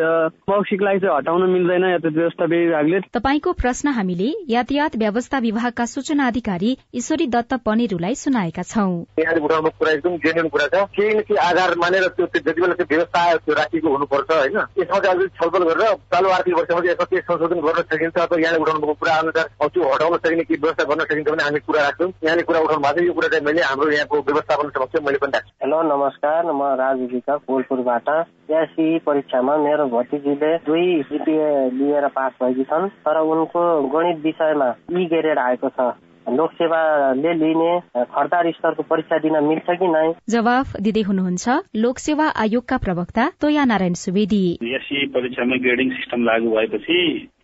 मौखिकलाई 0.50 1.00
चाहिँ 1.00 1.16
हटाउन 1.18 1.50
मिल्दैन 1.50 1.84
यातायात 1.84 2.14
व्यवस्था 2.14 2.46
विभागले। 2.46 3.00
तपाईँको 3.14 3.52
प्रश्न 3.54 3.88
हामीले 3.98 4.30
यातायात 4.50 4.96
व्यवस्था 4.98 5.38
विभागका 5.40 5.86
सूचना 5.86 6.28
अधिकारी 6.28 6.78
ईश्वरी 6.96 7.28
दत्त 7.34 7.54
पनेरूलाई 7.66 8.16
सुनाएका 8.16 8.64
छौं। 8.64 8.94
यहाँले 9.20 9.42
उठाउनु 9.42 9.70
कुरा 9.78 9.92
एकदम 9.92 10.18
जेन्युन 10.22 10.48
कुरा 10.54 10.68
छ। 10.70 10.86
केही 10.94 11.14
न 11.14 11.20
केही 11.26 11.38
आधार 11.50 11.76
मानेर 11.82 12.08
त्यो 12.14 12.26
जति 12.30 12.62
बेला 12.62 12.74
त्यो 12.78 12.88
व्यवस्था 12.90 13.22
त्यो 13.42 13.54
राखिएको 13.54 13.90
हुनुपर्छ 13.90 14.32
होइन? 14.32 14.58
यसमा 14.80 15.00
चाहिँ 15.00 15.28
छलफल 15.38 15.64
गरेर 15.70 15.94
चालु 16.14 16.30
आर्थिक 16.30 16.54
वर्षमा 16.58 16.82
यसमा 16.90 17.06
के 17.10 17.22
संशोधन 17.22 17.60
गर्न 17.62 17.82
सकिन्छ। 17.90 18.18
अथवा 18.18 18.42
यहाँले 18.42 18.62
उठाउनु 18.64 18.82
कुरा 18.86 19.14
अनुसार 19.16 19.48
त्यो 19.74 19.84
हटाउन 19.94 20.18
सकिने 20.18 20.44
के 20.44 20.54
व्यवस्था 20.54 20.84
गर्न 20.84 21.04
सकिन्छ 21.04 21.30
भने 21.30 21.44
हामी 21.44 21.60
कुरा 21.68 21.82
राख्छौँ। 21.84 22.12
यहाँले 22.24 22.44
कुरा 22.44 22.60
उठाउनु 22.60 22.84
भएको 22.84 23.00
छ। 23.00 23.08
यो 23.08 23.14
कुरा 23.14 23.28
चाहिँ 23.28 23.46
मैले 23.46 23.62
हाम्रो 23.64 23.92
यहाँको 23.92 24.22
व्यवस्थापन 24.28 24.70
समक्ष 24.70 25.02
मैले 25.06 25.18
पनि 25.18 25.32
राख्छु 25.34 25.52
हेलो 25.64 25.82
नमस्कार। 25.90 26.52
म 26.52 26.62
राजु 26.84 27.06
विका 27.14 27.36
कोलपुरबाट। 27.48 28.08
एससी 28.52 28.88
परीक्षामा 29.08 29.58
मेरो 29.58 29.86
भतिजीले 29.90 30.56
दुई 30.68 30.88
जिपिए 31.10 31.50
लिएर 31.80 32.08
पास 32.16 32.32
भएकी 32.44 32.64
छन् 32.64 32.90
तर 33.06 33.20
उनको 33.20 33.62
गणित 33.90 34.18
विषयमा 34.24 34.70
ई 34.92 35.06
ग्रेड 35.06 35.40
आएको 35.40 35.70
छ। 35.70 35.94
लोकसेवाले 36.24 37.34
लिने 37.34 37.72
खर्दार 38.12 38.52
स्तरको 38.52 38.84
परीक्षा 38.84 39.18
दिन 39.20 39.44
मिल्छ 39.44 39.68
कि 39.70 39.88
नै? 39.88 40.14
जवाफ 40.30 40.76
दिँदै 40.80 41.02
हुनुहुन्छ। 41.02 41.46
लोकसेवा 41.76 42.28
आयोगका 42.44 42.78
प्रवक्ता 42.78 43.30
तोया 43.42 43.66
नारायण 43.66 43.94
सुवेदी। 43.94 44.44
एससी 44.64 45.06
परीक्षामा 45.12 45.56
ग्रेडिङ 45.64 45.90
सिस्टम 45.92 46.24
लागू 46.24 46.56
भएपछि 46.56 47.00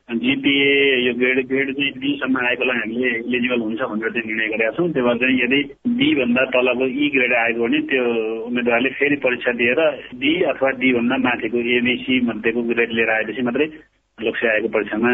जिपिए 0.09 0.69
यो 1.05 1.13
ग्रेड 1.13 1.47
ग्रेड 1.47 1.71
चाहिँ 1.77 1.91
बीसम्म 2.01 2.37
आएकोलाई 2.45 2.77
हामीले 2.77 3.09
इलिजिबल 3.19 3.61
हुन्छ 3.61 3.81
भनेर 3.81 4.09
चाहिँ 4.09 4.27
निर्णय 4.27 4.47
गरेका 4.53 4.71
छौँ। 4.77 4.87
त्यो 4.93 5.03
भएर 5.05 5.17
चाहिँ 5.21 5.37
यदि 5.43 5.59
बी 5.99 6.09
भन्दा 6.15 6.45
तलको 6.55 6.85
ई 6.85 7.09
ग्रेड 7.15 7.33
आएको 7.41 7.63
भने 7.63 7.79
त्यो 7.91 8.03
उम्मेद्वारले 8.47 8.89
फेरि 8.99 9.15
परीक्षा 9.25 9.51
दिएर 9.61 9.81
डी 10.17 10.33
अथवा 10.51 10.69
डी 10.81 10.93
भन्दा 10.93 11.17
माथिको 11.29 11.57
एबिसी 11.77 12.19
मध्येको 12.25 12.63
ग्रेड 12.73 12.91
लिएर 12.91 13.09
आएपछि 13.09 13.41
मात्रै 13.41 13.67
लोकसेवाको 14.17 14.67
परीक्षामा 14.67 15.11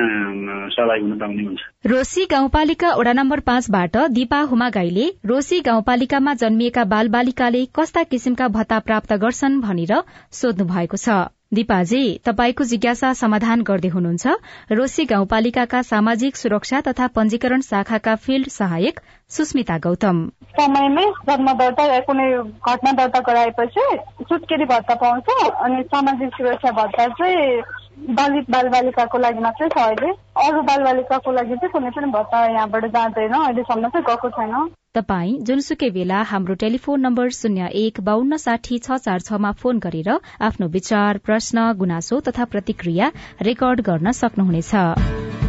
रोसी 1.87 2.25
गाउँपालिका 2.25 2.95
वडा 2.95 3.13
नम्बर 3.13 3.39
पाँचबाट 3.45 3.97
दिपा 4.15 4.39
हुमागाईले 4.49 5.05
रोसी 5.25 5.59
गाउँपालिकामा 5.61 6.33
जन्मिएका 6.33 6.83
बाल 6.95 7.07
बालिकाले 7.09 7.65
कस्ता 7.75 8.03
किसिमका 8.03 8.47
भत्ता 8.47 8.79
प्राप्त 8.79 9.13
गर्छन् 9.13 9.61
भनेर 9.61 9.93
सोध्नु 10.31 10.65
भएको 10.65 10.97
छ। 10.97 11.34
दिपाजी 11.55 12.03
तपाईँको 12.25 12.63
जिज्ञासा 12.63 13.11
समाधान 13.13 13.61
गर्दै 13.61 13.87
हुनुहुन्छ। 13.87 14.25
रोसी 14.71 15.05
गाउँपालिकाका 15.05 15.81
सामाजिक 15.81 16.35
सुरक्षा 16.35 16.81
तथा 16.81 17.07
पंजीकरण 17.15 17.61
शाखाका 17.61 18.15
फिल्ड 18.15 18.47
सहायक 18.49 18.99
सुस्मिता 19.31 19.77
गौतम। 19.77 20.17
समयमै 20.55 21.05
जन्म 21.27 21.51
दर्ता 21.53 21.83
या 21.85 21.99
कुनै 22.07 22.27
घटना 22.63 22.91
दर्ता 22.91 23.19
गराएपछि 23.27 23.85
सुत्केरी 24.23 24.65
भत्ता 24.65 24.95
पाउँछ 24.95 25.27
अनि 25.55 25.81
सामाजिक 25.93 26.29
सुरक्षा 26.37 26.71
भत्ता 26.71 27.07
चाहिँ 27.15 27.61
दलित 27.95 28.49
बाल 28.51 28.67
बालिकाको 28.69 29.17
लागि 29.17 29.39
मात्रै 29.39 29.67
छ 29.69 29.77
अहिले। 29.79 30.09
अरू 30.45 30.61
बाल 30.61 30.83
बालिकाको 30.83 31.31
लागि 31.31 31.55
चाहिँ 31.55 31.71
कुनै 31.71 31.89
पनि 31.89 32.11
भत्ता 32.11 32.45
यहाँबाट 32.45 32.85
जाँदैन। 32.95 33.33
अहिलेसम्म 33.33 33.89
चाहिँ 33.89 34.05
गएको 34.05 34.29
छैन। 34.29 34.53
तपाई 34.95 35.37
जुनसुकै 35.41 35.89
बेला 35.89 36.21
हाम्रो 36.23 36.55
टेलिफोन 36.55 36.99
नम्बर 37.01 37.29
शून्य 37.39 37.69
एक 37.83 37.99
बान्न 38.01 38.37
साठी 38.37 38.77
छ 38.79 38.99
चार 38.99 39.19
छमा 39.21 39.51
फोन 39.63 39.79
गरेर 39.79 40.09
आफ्नो 40.41 40.67
विचार 40.67 41.17
प्रश्न 41.25 41.71
गुनासो 41.77 42.19
तथा 42.27 42.45
प्रतिक्रिया 42.53 43.11
रेकर्ड 43.41 43.81
गर्न 43.81 44.11
सक्नुहुनेछ। 44.11 45.44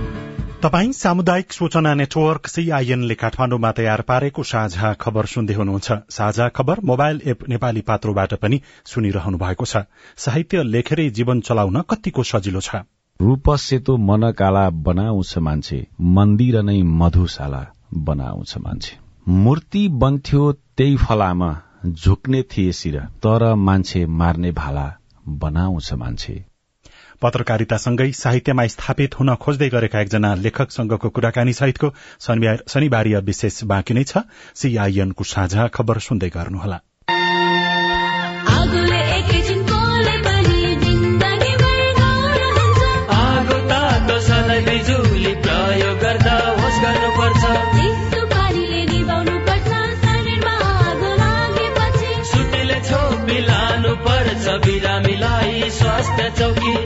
तपाई 0.66 0.92
सामुदायिक 0.92 1.52
सूचना 1.52 1.92
नेटवर्क 1.94 2.46
सीआईएनले 2.46 3.14
काठमाडौँमा 3.14 3.70
तयार 3.72 4.00
पारेको 4.02 4.42
साझा 4.42 4.92
खबर 4.92 5.26
सुन्दै 5.26 5.54
हुनुहुन्छ। 5.54 5.92
साझा 6.10 6.48
खबर 6.48 6.80
मोबाइल 6.84 7.20
एप 7.24 7.48
नेपाली 7.48 7.80
पात्रोबाट 7.80 8.34
पनि 8.34 8.60
सुनिरहनु 8.84 9.38
भएको 9.38 9.64
छ। 9.64 9.82
साहित्य 10.16 10.62
लेखेरै 10.62 11.08
जीवन 11.10 11.40
चलाउन 11.40 11.80
कतिको 11.90 12.22
सजिलो 12.22 12.60
छ। 12.60 12.82
रूप 13.20 13.50
सेतो 13.56 13.96
मन 13.96 14.30
काला 14.32 14.64
बनाउँछ 14.88 15.38
मान्छे 15.38 15.78
मन्दिर 16.00 16.58
नै 16.62 16.82
मधुशाला 16.82 17.62
बनाउँछ 18.10 18.56
मान्छे। 18.58 18.98
मूर्ति 19.28 19.86
बन्थ्यो 20.02 20.52
त्यही 20.52 20.96
फलामा 20.96 21.54
झुक्ने 21.86 22.42
थिए 22.42 22.72
शिर 22.72 22.98
तर 23.22 23.54
मान्छे 23.54 24.06
मार्ने 24.06 24.52
भाला 24.52 24.86
बनाउँछ 25.28 25.92
मान्छे। 25.94 26.36
पत्रकारितासँगै 27.22 28.12
साहित्यमा 28.12 28.66
स्थापित 28.66 29.18
हुन 29.20 29.34
खोज्दै 29.34 29.68
गरेका 29.68 30.00
एकजना 30.00 30.34
लेखकसँगको 30.34 31.08
कुराकानी 31.10 31.52
सहितको 31.52 31.94
शनिबारीय 32.68 33.20
विशेष 33.20 33.62
बाँकी 33.64 33.94
नै 33.94 34.04
छ। 34.04 34.26
सीआईएनको 34.54 35.24
साझा 35.24 35.68
खबर 35.68 35.98
सुन्दै 35.98 36.28
गर्नुहोला। 36.28 36.80
बिरामीलाई 54.56 55.70
स्वास्थ्य 55.70 56.30
चौकी 56.38 56.85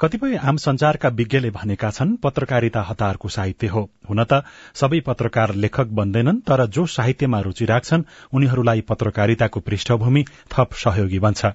कतिपय 0.00 0.36
आम 0.36 0.56
संचारका 0.56 1.08
विज्ञले 1.08 1.50
भनेका 1.50 1.90
छन् 1.90 2.16
पत्रकारिता 2.16 2.80
हतारको 2.82 3.28
साहित्य 3.28 3.66
हो। 3.66 3.80
हुन 4.08 4.24
त 4.24 4.42
सबै 4.74 5.00
पत्रकार 5.00 5.54
लेखक 5.54 5.86
बन्दैनन् 5.90 6.40
तर 6.40 6.64
जो 6.66 6.84
साहित्यमा 6.86 7.40
रूचि 7.40 7.64
राख्छन् 7.64 8.04
उनीहरूलाई 8.32 8.80
पत्रकारिताको 8.80 9.60
पृष्ठभूमि 9.60 10.24
थप 10.52 10.74
सहयोगी 10.74 11.18
बन्छ। 11.18 11.46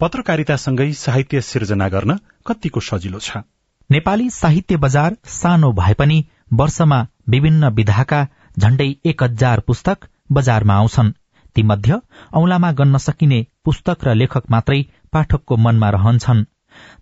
पत्रकारितासँगै 0.00 0.92
साहित्य 0.92 1.40
सिर्जना 1.42 1.88
गर्न 1.88 2.16
कतिको 2.46 2.80
सजिलो 2.80 3.18
छ। 3.18 3.44
नेपाली 3.90 4.30
साहित्य 4.30 4.76
बजार 4.76 5.16
सानो 5.26 5.72
भए 5.72 5.94
पनि 5.94 6.18
वर्षमा 6.52 7.00
विभिन्न 7.28 7.68
विधाका 7.72 8.22
झण्डै 8.58 8.88
एक 9.04 9.22
हजार 9.22 9.60
पुस्तक 9.60 10.08
बजारमा 10.32 10.74
आउँछन्। 10.74 11.12
तीमध्ये 11.56 12.00
औंलामा 12.32 12.72
गन्न 12.72 12.98
सकिने 12.98 13.44
पुस्तक 13.64 14.04
र 14.04 14.14
लेखक 14.14 14.50
मात्रै 14.50 14.80
पाठकको 15.12 15.56
मनमा 15.56 15.90
रहन्छन्। 15.90 16.44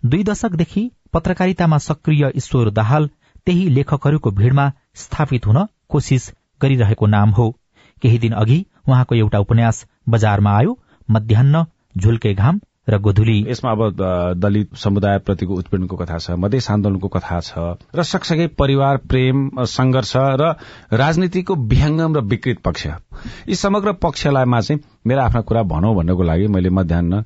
दुई 0.05 0.23
दशकदेखि 0.23 0.89
पत्रकारितामा 1.13 1.77
सक्रिय 1.77 2.31
ईश्वर 2.35 2.69
दाहाल 2.71 3.09
त्यही 3.47 3.67
लेखकहरूको 3.75 4.31
भीड़मा 4.31 4.71
स्थापित 4.95 5.47
हुन 5.47 5.65
कोशिश 5.89 6.31
गरिरहेको 6.61 7.05
नाम 7.07 7.29
हो। 7.29 7.49
केही 8.01 8.17
दिन 8.17 8.33
अघि 8.33 8.65
उहाँको 8.87 9.15
एउटा 9.15 9.39
उपन्यास 9.39 9.85
बजारमा 10.09 10.57
आयो 10.57 10.77
मध्यान्न 11.07 11.65
झुल्के 11.97 12.33
घाम 12.33 12.59
र 12.89 12.97
गोधुली। 12.97 13.45
यसमा 13.49 13.71
अब 13.71 13.81
दलित 14.41 14.75
समुदायप्रतिको 14.75 15.53
उत्पीड़नको 15.53 15.95
कथा 15.97 16.17
छ 16.17 16.31
मधेस 16.37 16.69
आन्दोलनको 16.71 17.07
कथा 17.07 17.39
छ 17.39 17.53
र 17.95 18.03
सँगसँगै 18.03 18.47
परिवार 18.57 18.97
प्रेम 18.97 19.49
संघर्ष 19.69 20.13
र 20.41 20.55
राजनीतिको 20.93 21.55
विहङ्गम 21.55 22.15
र 22.15 22.21
विकृत 22.25 22.59
पक्ष। 22.65 22.87
यी 23.47 23.55
समग्र 23.55 23.93
पक्षलाईमा 24.01 24.61
चाहिँ 24.61 24.81
मेरा 25.07 25.25
आफ्ना 25.25 25.41
कुरा 25.41 25.63
भनौं 25.63 25.95
भन्नको 25.95 26.23
लागि 26.23 26.47
मैले 26.47 26.69
मध्यान्न 26.69 27.23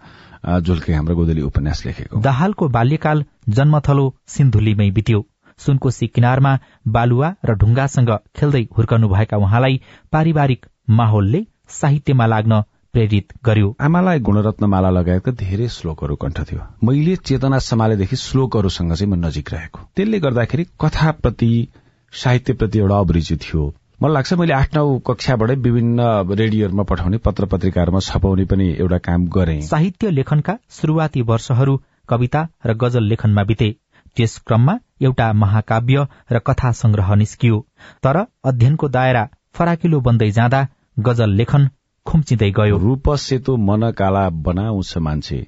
झुल्के 0.59 0.93
हाम्रो 0.93 1.15
गोदली 1.15 1.41
उपन्यास 1.41 1.85
लेखेको। 1.85 2.19
दाहालको 2.19 2.67
बाल्यकाल 2.67 3.25
जन्मथलो 3.49 4.15
सिन्धुलीमै 4.27 4.91
बित्यो। 4.91 5.25
सुनकोशी 5.57 6.07
किनारमा 6.07 6.59
बालुवा 6.87 7.35
र 7.45 7.53
ढुङ्गासँग 7.53 8.09
खेल्दै 8.35 8.67
हुर्कनुभएका 8.77 9.37
उहाँलाई 9.37 9.81
पारिवारिक 10.11 10.65
माहौलले 10.89 11.45
साहित्यमा 11.69 12.25
लाग्न 12.25 12.61
प्रेरित 12.93 13.33
गर्यो। 13.45 13.75
आमालाई 13.81 14.19
गुणरत्न 14.19 14.65
माला 14.65 14.89
लगाएका 14.89 15.31
धेरै 15.31 15.67
श्लोकहरू 15.67 16.15
कण्ठ 16.15 16.41
थियो। 16.41 16.61
मैले 16.83 17.15
चेतना 17.15 17.59
सम्हालेदेखि 17.59 18.15
श्लोकहरूसँग 18.15 18.93
चाहिँ 18.93 19.13
म 19.13 19.25
नजिक 19.25 19.53
रहेको। 19.53 19.79
त्यसले 19.95 20.19
गर्दाखेरि 20.19 20.65
कथाप्रति 20.81 21.67
साहित्यप्रति 22.13 22.79
एउटा 22.79 22.99
अभिरुचि 22.99 23.35
थियो। 23.35 23.73
मलाई 24.01 24.13
लाग्छ 24.13 24.33
मैले 24.33 24.53
आठ 24.53 24.75
नौ 24.75 24.81
कक्षाबाटै 24.99 25.55
विभिन्न 25.55 26.05
रेडियोहरूमा 26.31 26.83
पठाउने 26.83 27.17
पत्र 27.17 27.45
पत्रिकाहरूमा 27.45 27.99
छपाउने 27.99 28.45
पनि 28.45 28.65
एउटा 28.79 28.97
काम 28.97 29.27
गरे। 29.27 29.61
साहित्य 29.61 30.09
लेखनका 30.09 30.55
शुरूआती 30.69 31.21
वर्षहरू 31.21 31.75
कविता 32.09 32.41
र 32.65 32.73
गजल 32.73 33.03
लेखनमा 33.03 33.43
बिते। 33.43 33.69
त्यस 34.17 34.37
क्रममा 34.47 34.75
एउटा 35.01 35.27
महाकाव्य 35.33 36.07
र 36.31 36.39
कथा 36.39 36.71
संग्रह 36.71 37.13
निस्कियो। 37.15 37.59
तर 38.03 38.19
अध्ययनको 38.43 38.89
दायरा 38.89 39.23
फराकिलो 39.53 39.99
बन्दै 39.99 40.29
जाँदा 40.31 40.61
गजल 40.99 41.29
लेखन 41.29 41.69
खुम्चिँदै 42.05 42.51
गयो। 42.51 42.77
रूप 42.77 43.09
सेतो 43.19 43.57
मन 43.57 43.91
काला 43.91 44.29
बनाउँछ 44.49 44.97
मान्छे 44.97 45.39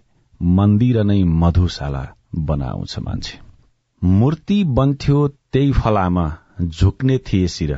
मन्दिर 0.41 1.03
नै 1.03 1.23
मधुशाला 1.43 2.05
बनाउँछ 2.36 2.97
मान्छे। 2.99 3.38
मूर्ति 4.01 4.63
बन्थ्यो 4.79 5.27
त्यही 5.27 5.71
फलामा 5.73 6.27
झुक्ने 6.62 7.17
थिए 7.27 7.47
शिर। 7.47 7.77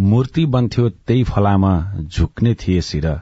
मूर्ति 0.00 0.46
बन्थ्यो 0.46 0.88
त्यही 0.88 1.24
फलामा 1.24 1.92
झुक्ने 2.02 2.54
थिए 2.54 2.80
शिर 2.80 3.14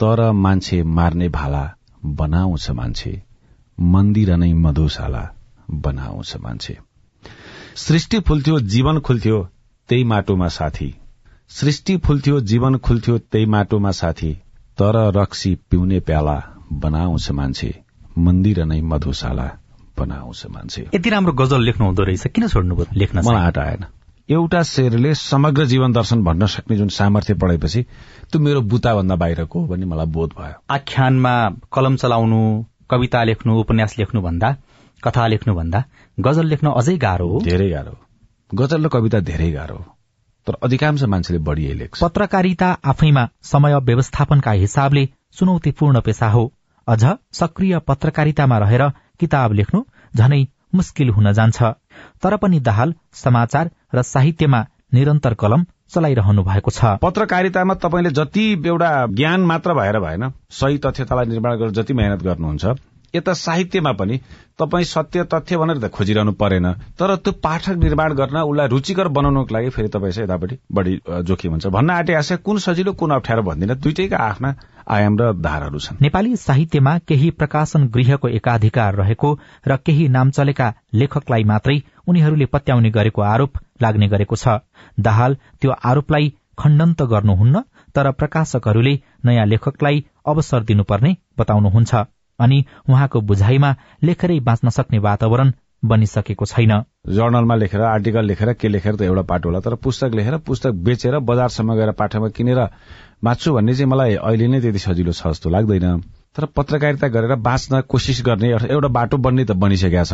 तर 0.00 0.32
मान्छे 0.32 0.82
मार्ने 0.82 1.28
भाला 1.28 1.74
बनाउँछ 2.04 2.70
मान्छे 2.70 3.22
मन्दिर 3.80 4.36
नै 4.36 4.52
मधुशाला 4.52 5.30
बनाउँछ 5.70 6.36
मान्छे। 6.36 6.78
सृष्टि 7.76 8.20
फुल्थ्यो 8.20 8.60
जीवन 8.60 8.98
खुल्थ्यो 8.98 9.48
त्यही 9.88 10.04
माटोमा 10.04 10.48
साथी। 10.48 10.94
सृष्टि 11.48 11.96
फुल्थ्यो 11.96 12.40
जीवन 12.40 12.76
खुल्थ्यो 12.76 13.18
त्यही 13.18 13.46
माटोमा 13.46 13.90
साथी। 13.90 14.34
तर 14.78 15.12
रक्सी 15.16 15.54
पिउने 15.54 16.00
प्याला 16.00 16.42
बनाउँछ 16.72 17.30
मान्छे 17.30 17.82
मन्दिर 18.18 18.64
नै 18.64 18.80
मधुशाला 18.80 19.50
बनाउँछ 19.98 20.46
मान्छे। 20.46 20.88
यति 20.94 21.10
राम्रो 21.10 21.32
गजल 21.32 21.62
लेख्नु 21.62 21.86
हुँदो 21.86 22.02
रहेछ 22.02 22.26
किन 22.26 22.48
छोड्नुभयो? 22.48 22.86
लेख्न 22.92 23.18
मलाई 23.18 23.44
आँट 23.44 23.58
आएन। 23.58 23.84
एउटा 24.28 24.62
शेरले 24.62 25.14
समग्र 25.14 25.64
जीवन 25.64 25.92
दर्शन 25.92 26.22
भन्न 26.24 26.46
सक्ने 26.46 26.76
जुन 26.76 26.88
सामर्थ्य 26.88 27.34
पढेपछि 27.34 27.82
त्यो 28.32 28.40
मेरो 28.40 28.60
बुताभन्दा 28.62 29.16
बाहिरको 29.16 29.60
हो 29.60 29.66
भन्ने 29.66 29.86
मलाई 29.86 30.06
बोध 30.06 30.32
भयो। 30.38 30.54
आख्यानमा 30.70 31.32
कलम 31.72 31.96
चलाउनु 31.96 32.40
कविता 32.90 33.22
लेख्नु 33.24 33.54
उपन्यास 33.60 33.98
लेख्नु 33.98 34.20
भन्दा 34.22 34.50
कथा 35.02 35.26
लेख्नु 35.26 35.54
भन्दा 35.54 35.82
गजल 36.18 36.46
लेख्न 36.46 36.72
अझै 36.72 36.96
गाह्रो 36.98 37.28
हो। 37.28 37.40
धेरै 37.40 37.68
गाह्रो 37.70 37.96
गजल 38.52 38.84
र 38.84 38.88
कविता 38.88 39.20
धेरै 39.30 39.50
गाह्रो 39.52 39.76
हो। 39.76 39.84
तर 40.46 40.60
अधिकांश 40.62 41.02
मान्छेले 41.04 41.40
बढी 41.48 41.72
लेख्छ। 41.80 42.00
पत्रकारिता 42.00 42.68
आफैमा 42.84 43.28
समय 43.44 43.78
व्यवस्थापनका 43.88 44.52
हिसाबले 44.60 45.08
चुनौतीपूर्ण 45.38 46.00
पेसा 46.00 46.28
हो। 46.28 46.44
अझ 46.88 47.02
सक्रिय 47.32 47.78
पत्रकारितामा 47.88 48.58
रहेर 48.58 48.88
किताब 49.20 49.52
लेख्नु 49.52 49.84
झनै 50.14 50.46
मुस्किल 50.74 51.08
हुन 51.10 51.32
जान्छ। 51.32 51.74
तर 52.22 52.36
पनि 52.36 52.60
दाहाल 52.60 52.94
समाचार 53.14 53.70
र 53.94 54.02
साहित्यमा 54.02 54.64
निरन्तर 54.94 55.34
कलम 55.34 55.64
चलाइरहनु 55.90 56.42
भएको 56.42 56.70
छ। 56.70 56.84
पत्रकारितामा 57.02 57.74
तपाईँले 57.74 58.10
जति 58.10 58.44
एउटा 58.66 58.90
ज्ञान 59.12 59.40
मात्र 59.40 59.74
भएर 59.74 59.98
भएन 60.00 60.32
सही 60.50 60.78
तथ्यतालाई 60.78 61.26
निर्माण 61.26 61.56
गरेर 61.56 61.70
जति 61.70 61.94
मेहनत 61.94 62.22
गर्नुहुन्छ 62.22 62.64
यता 63.14 63.32
साहित्यमा 63.34 63.92
पनि 63.92 64.20
तपाईँ 64.58 64.84
सत्य 64.84 65.24
तथ्य 65.24 65.56
भनेर 65.56 65.78
त 65.78 65.90
खोजिरहनु 65.90 66.32
परेन। 66.32 66.66
तर 66.98 67.14
त्यो 67.16 67.32
पाठक 67.42 67.76
निर्माण 67.78 68.12
गर्न 68.14 68.36
उसलाई 68.42 68.68
रुचिकर 68.68 69.08
बनाउनको 69.08 69.54
लागि 69.54 69.70
फेरि 69.70 69.88
तपाईँ 69.88 70.12
चाहिँ 70.12 70.24
यतापट्टि 70.24 70.56
बढी 70.72 71.00
जोखिम 71.24 71.50
हुन्छ। 71.52 71.66
भन्न 71.66 71.90
आँटे 71.90 72.14
आशा 72.14 72.36
कुन 72.42 72.58
सजिलो 72.58 72.92
कुन 72.92 73.10
अप्ठ्यारो 73.10 73.42
भन्दिनँ 73.42 73.76
दुइटैका 73.76 74.16
आफ्ना 74.18 74.54
आयाम 74.88 75.16
र 75.20 75.32
धारहरू 75.38 75.78
छन्। 75.78 75.96
नेपाली 76.00 76.36
साहित्यमा 76.38 76.98
केही 77.08 77.30
प्रकाशन 77.30 77.86
गृहको 77.94 78.28
एकाधिकार 78.30 78.94
रहेको 78.94 79.32
र 79.68 79.76
केही 79.86 80.08
नाम 80.08 80.30
चलेका 80.30 80.72
लेखकलाई 80.94 81.44
मात्रै 81.44 81.78
उनीहरूले 82.08 82.46
पत्याउने 82.46 82.90
गरेको 82.90 83.22
आरोप 83.24 83.58
लाग्ने 83.82 84.08
गरेको 84.08 84.36
छ। 84.36 84.58
दाहाल 84.98 85.36
त्यो 85.60 85.70
आरोपलाई 85.84 86.32
खण्डन 86.58 86.92
त 86.92 87.02
गर्नुहुन्न 87.06 87.62
तर 87.94 88.10
प्रकाशकहरूले 88.12 88.94
नयाँ 89.24 89.46
लेखकलाई 89.46 90.04
अवसर 90.26 90.62
दिनुपर्ने 90.64 91.16
बताउनुहुन्छ। 91.38 91.94
अनि 92.38 92.64
उहाँको 92.88 93.20
बुझाइमा 93.20 93.74
लेखेरै 94.04 94.38
बाँच्न 94.40 94.68
सक्ने 94.70 94.98
वातावरण 94.98 95.52
बनिसकेको 95.84 96.44
छैन। 96.44 96.72
जर्नलमा 97.08 97.54
लेखेर 97.54 97.80
आर्टिकल 97.80 98.24
लेखेर 98.26 98.52
के 98.52 98.68
लेखेर 98.68 98.96
त 98.96 99.02
एउटा 99.02 99.22
पाटो 99.22 99.48
होला 99.48 99.60
तर 99.60 99.74
पुस्तक 99.78 100.14
लेखेर 100.14 100.36
पुस्तक 100.42 100.72
बेचेर 100.86 101.18
बजारसम्म 101.22 101.74
गएर 101.74 101.92
पाठमा 101.94 102.28
किनेर 102.34 102.60
बाँच्छु 103.24 103.52
भन्ने 103.54 103.74
चाहिँ 103.74 103.90
मलाई 103.90 104.14
अहिले 104.16 104.46
नै 104.48 104.60
त्यति 104.60 104.78
सजिलो 104.78 105.12
छ 105.12 105.26
जस्तो 105.28 105.50
लाग्दैन। 105.50 105.86
तर 106.36 106.44
पत्रकारिता 106.56 107.08
गरेर 107.08 107.34
बाँच्न 107.36 107.80
कोसिस 107.88 108.22
गर्ने 108.26 108.48
एउटा 108.50 108.88
बाटो 108.88 109.16
बन्ने 109.16 109.44
त 109.44 109.52
बनिसकेका 109.52 110.04
छ। 110.04 110.12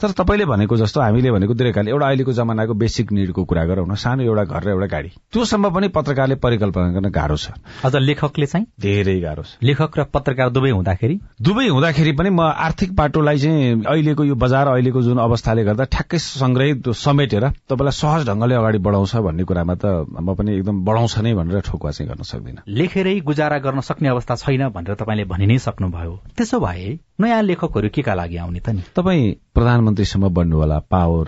तर 0.00 0.10
तपाईँले 0.10 0.44
भनेको 0.44 0.76
जस्तो 0.76 1.00
हामीले 1.00 1.30
भनेको 1.30 1.54
दीर्घकाल 1.54 1.88
एउटा 1.88 2.06
अहिलेको 2.06 2.32
जमानाको 2.32 2.74
बेसिक 2.74 3.12
निडको 3.12 3.44
कुरा 3.44 3.64
गरौँ 3.64 3.86
न। 3.86 3.94
सानो 3.94 4.22
एउटा 4.22 4.44
घर 4.44 4.62
र 4.62 4.68
एउटा 4.70 4.86
गाडी। 4.86 5.10
त्योसम्म 5.32 5.70
पनि 5.70 5.88
पत्रकारले 5.88 6.34
परिकल्पना 6.42 6.88
गर्न 6.92 7.08
गाह्रो 7.10 7.36
छ। 7.36 7.50
अझ 7.84 7.94
लेखकले 7.96 8.46
चाहिँ? 8.46 8.66
धेरै 8.80 9.20
गाह्रो 9.20 9.42
छ। 9.42 9.62
लेखक 9.62 9.98
र 9.98 10.04
पत्रकार 10.10 10.50
दुवै 10.50 10.70
हुँदाखेरि? 10.70 11.16
दुवै 11.42 11.66
हुँदाखेरि 11.68 12.12
पनि 12.12 12.30
म 12.30 12.40
आर्थिक 12.42 12.96
पाटोलाई 12.96 13.38
चाहिँ 13.38 13.84
अहिलेको 13.86 14.24
यो 14.24 14.34
बजार 14.34 14.66
अहिलेको 14.66 15.02
जुन 15.02 15.18
अवस्थाले 15.18 15.64
गर्दा 15.64 15.84
ठ्याक्कै 15.84 16.18
संग्रहित 16.18 16.88
समेटेर 16.90 17.44
तपाईँलाई 17.70 17.92
सहज 17.92 18.26
ढंगले 18.26 18.54
अगाडि 18.54 18.78
बढाउँछ 18.82 19.14
भन्ने 19.16 19.44
कुरामा 19.44 19.74
त 19.78 20.10
म 20.10 20.34
पनि 20.34 20.56
एकदम 20.58 20.84
बढाउँछ 20.84 21.18
नै 21.22 21.34
भनेर 21.34 21.60
ठोकुवा 21.62 21.90
चाहिँ 21.92 22.08
गर्न 22.10 22.22
सक्दिनँ। 22.26 22.62
लेखेरै 22.66 23.14
गुजारा 23.20 23.58
गर्न 23.62 23.80
सक्ने 23.80 24.08
अवस्था 24.08 24.34
छैन 24.42 24.68
भनेर 24.74 24.94
तपाईँले 24.98 25.24
भनि 25.42 25.54
नै 25.54 25.58
सक्नुभयो। 25.58 26.14
त्यसो 26.36 26.58
भए 26.60 26.98
नयाँ 27.18 27.42
लेखकहरू 27.42 27.88
के 27.90 28.02
का 28.02 28.14
लागि 28.14 28.36
आउने 28.36 28.60
त 28.60 28.68
नि? 28.70 28.82
तपाईँ 28.94 29.34
प्रधानमन्त्रीसम्म 29.54 30.28
बन्नु 30.28 30.56
होला 30.56 30.78
पावर 30.78 31.26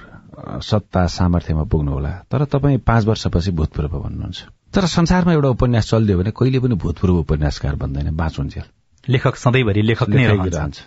सत्ता 0.63 1.07
सामर्थ्यमा 1.07 1.65
पुग्नु 1.67 1.93
होला 1.93 2.13
तर 2.31 2.45
तपाईँ 2.47 2.79
पाँच 2.79 3.05
वर्षपछि 3.05 3.51
भूतपूर्व 3.51 3.99
भन्नुहुन्छ 3.99 4.41
तर 4.71 4.87
संसारमा 4.87 5.33
एउटा 5.33 5.49
उपन्यास 5.49 5.91
चलिदियो 5.91 6.19
भने 6.19 6.31
कहिले 6.31 6.59
पनि 6.59 6.75
भूतपूर्व 6.75 7.15
उपन्यासकार 7.19 7.75
बन्दैन 7.75 8.15
बाँचुन्जेल 8.15 8.67
लेखक 9.09 9.37
सधैँभरि 9.37 9.83
लेखक 9.83 10.09
नै 10.09 10.27
रहन्छ। 10.27 10.79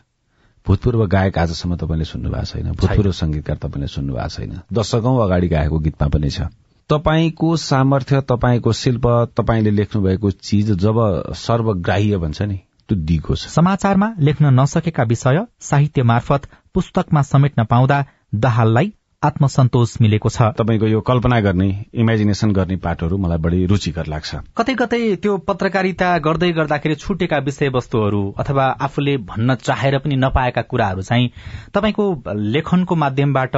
भूतपूर्व 0.65 1.05
गायक 1.07 1.37
आजसम्म 1.37 1.75
तपाईँले 1.75 2.05
सुन्नु 2.05 2.29
भएको 2.29 2.45
छैन। 2.45 2.71
भूतपूर्व 2.71 3.11
संगीतकार 3.11 3.57
तपाईँले 3.57 3.87
सुन्नु 3.87 4.13
भएको 4.13 4.29
छैन। 4.29 4.53
दशकौं 4.73 5.15
अगाडि 5.23 5.47
गाएको 5.47 5.79
गीतमा 5.79 6.07
पनि 6.07 6.29
छ। 6.29 6.47
तपाईँको 6.89 7.55
सामर्थ्य 7.55 8.21
तपाईँको 8.21 8.73
शिल्प 8.73 9.07
तपाईँले 9.37 9.71
लेख्नु 9.71 10.01
भएको 10.01 10.31
चिज 10.31 10.71
जब 10.71 10.97
सर्वग्राह्य 11.35 12.17
भन्छ 12.17 12.41
नि 12.41 12.59
दिगो 12.93 13.35
छ। 13.35 13.47
समाचारमा 13.47 14.13
लेख्न 14.19 14.59
नसकेका 14.59 15.03
विषय 15.03 15.45
साहित्य 15.59 16.03
मार्फत 16.03 16.47
पुस्तकमा 16.73 17.21
समेट्न 17.21 17.63
पाउँदा 17.63 18.05
दाहाललाई 18.35 18.93
आत्मसन्तोष 19.23 20.01
मिलेको 20.01 20.29
छ। 20.29 20.41
तपाईँको 20.41 20.85
यो 20.85 21.01
कल्पना 21.01 21.39
गर्ने 21.39 21.85
इमेजिनेसन 21.93 22.51
गर्ने 22.51 22.75
पाठहरू 22.75 23.17
मलाई 23.17 23.37
बढी 23.37 23.65
रुचिकर 23.65 24.05
लाग्छ। 24.05 24.35
कतै 24.57 24.75
कतै 24.75 25.15
त्यो 25.15 25.37
पत्रकारिता 25.37 26.17
गर्दै 26.17 26.51
गर्दाखेरि 26.51 26.95
छुटेका 26.95 27.37
विषयवस्तुहरू 27.37 28.35
अथवा 28.37 28.65
आफूले 28.65 29.17
भन्न 29.17 29.55
चाहेर 29.55 29.97
पनि 29.97 30.15
नपाएका 30.15 30.61
कुराहरू 30.61 31.01
चाहिँ 31.01 31.31
तपाईँको 31.73 32.23
लेखनको 32.33 32.95
माध्यमबाट 32.95 33.55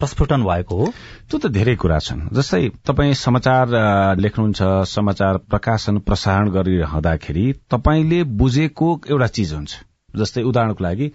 प्रस्फुटन 0.00 0.42
भएको 0.44 0.76
हो? 0.76 0.86
त्यो 1.30 1.38
त 1.38 1.46
धेरै 1.48 1.74
कुरा 1.76 1.98
छन्। 1.98 2.20
जस्तै 2.32 2.62
तपाईँ 2.84 3.14
समाचार 3.16 3.66
लेख्नुहुन्छ 4.20 4.60
समाचार 4.86 5.36
प्रकाशन 5.50 5.98
प्रसारण 5.98 6.50
गरिरहँदाखेरि 6.50 7.44
तपाईँले 7.70 8.22
बुझेको 8.36 8.88
एउटा 9.10 9.26
चिज 9.26 9.52
हुन्छ। 9.54 9.72
जस्तै 10.16 10.42
उदाहरणको 10.42 10.84
लागि 10.84 11.06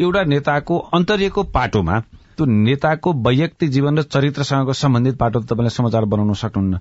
एउटा 0.00 0.22
नेताको 0.24 0.78
अन्तर्यको 0.94 1.42
पाटोमा 1.54 1.98
त्यो 2.36 2.46
नेताको 2.46 3.12
वैयक्तिक 3.26 3.70
जीवन 3.70 3.98
र 3.98 4.02
चरित्रसँगको 4.02 4.72
सम्बन्धित 4.72 5.16
पाटो 5.18 5.40
तपाईँले 5.40 5.70
समाचार 5.70 6.04
बनाउन 6.04 6.34
सक्नुहुन्न। 6.34 6.78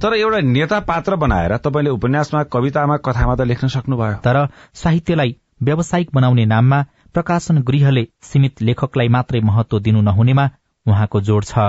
तर 0.00 0.14
एउटा 0.14 0.40
नेता 0.40 0.78
पात्र 0.80 1.16
बनाएर 1.16 1.56
तपाईँले 1.56 1.90
उपन्यासमा 1.90 2.42
कवितामा 2.54 2.96
कथामा 3.06 3.34
त 3.34 3.40
लेख्न 3.44 3.68
सक्नुभयो। 3.68 4.14
तर 4.24 4.36
साहित्यलाई 4.74 5.36
व्यावसायिक 5.62 6.08
बनाउने 6.14 6.44
नाममा 6.44 6.82
प्रकाशन 7.14 7.58
गृहले 7.62 8.04
सीमित 8.22 8.62
लेखकलाई 8.62 9.08
मात्रै 9.08 9.40
महत्व 9.40 9.78
दिनु 9.78 10.00
नहुनेमा 10.00 10.48
उहाँको 10.88 11.20
जोड़ 11.20 11.44
छ। 11.44 11.68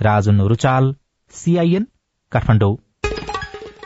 राजुन 0.00 0.40
रुचाल 0.48 0.94
सीआईएन 1.34 1.86
काठमाडौँ। 2.32 2.76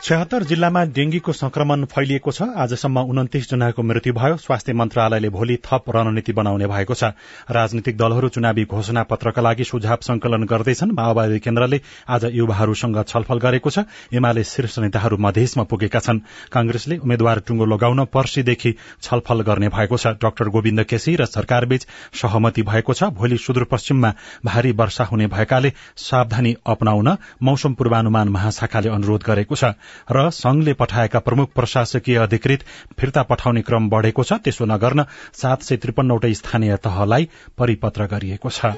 छहत्तर 0.05 0.43
जिल्लामा 0.43 0.83
डेंगीको 0.85 1.33
संक्रमण 1.33 1.83
फैलिएको 1.89 2.31
छ। 2.31 2.45
आजसम्म 2.55 3.01
उन्तिस 3.09 3.49
जनाको 3.49 3.83
मृत्यु 3.83 4.13
भयो। 4.13 4.35
स्वास्थ्य 4.37 4.73
मन्त्रालयले 4.77 5.29
भोलि 5.33 5.57
थप 5.65 5.89
रणनीति 5.89 6.33
बनाउने 6.37 6.67
भएको 6.67 6.93
छ। 6.93 7.09
राजनीतिक 7.49 7.97
दलहरू 7.97 8.29
चुनावी 8.29 8.65
घोषणा 8.69 9.03
पत्रका 9.03 9.41
लागि 9.41 9.63
सुझाव 9.65 9.97
संकलन 10.05 10.43
गर्दैछन्। 10.45 10.91
माओवादी 10.93 11.39
केन्द्रले 11.41 11.81
आज 12.07 12.25
युवाहरूसँग 12.33 13.01
छलफल 13.03 13.39
गरेको 13.39 13.69
छ। 13.69 13.89
एमाले 14.13 14.43
शीर्ष 14.45 14.77
नेताहरू 14.79 15.17
मधेसमा 15.17 15.63
पुगेका 15.65 15.99
छन्। 15.99 16.21
कांग्रेसले 16.53 16.97
उम्मेद्वार 17.01 17.39
टुङ्गो 17.41 17.65
लगाउन 17.65 18.05
पर्सीदेखि 18.13 18.75
छलफल 19.01 19.41
गर्ने 19.41 19.69
भएको 19.73 19.97
छ। 19.97 20.13
डाक्टर 20.21 20.53
गोविन्द 20.53 20.83
केसी 20.85 21.15
र 21.15 21.25
सरकारबीच 21.25 21.87
सहमति 22.13 22.61
भएको 22.61 22.93
छ। 22.93 23.09
भोलि 23.09 23.37
सुदूरपश्चिममा 23.39 24.13
भारी 24.45 24.71
वर्षा 24.77 25.03
हुने 25.09 25.27
भएकाले 25.33 25.73
सावधानी 25.97 26.55
अपनाउन 26.61 27.09
मौसम 27.41 27.73
पूर्वानुमान 27.73 28.29
महाशाखाले 28.29 28.89
अनुरोध 28.91 29.23
गरेको 29.25 29.55
छ। 29.55 29.73
र 30.11 30.29
संघले 30.29 30.73
पठाएका 30.73 31.19
प्रमुख 31.19 31.53
प्रशासकीय 31.55 32.17
अधिकृत 32.17 32.63
फिर्ता 32.99 33.23
पठाउने 33.23 33.61
क्रम 33.61 33.89
बढ़ेको 33.89 34.23
छ। 34.23 34.33
त्यसो 34.43 34.65
नगर्न 34.65 35.05
सात 35.33 35.61
सय 35.61 35.77
त्रिपन्नवटै 35.77 36.33
स्थानीय 36.33 36.75
तहलाई 36.77 37.29
परिपत्र 37.57 38.05
गरिएको 38.05 38.49
छ। 38.49 38.75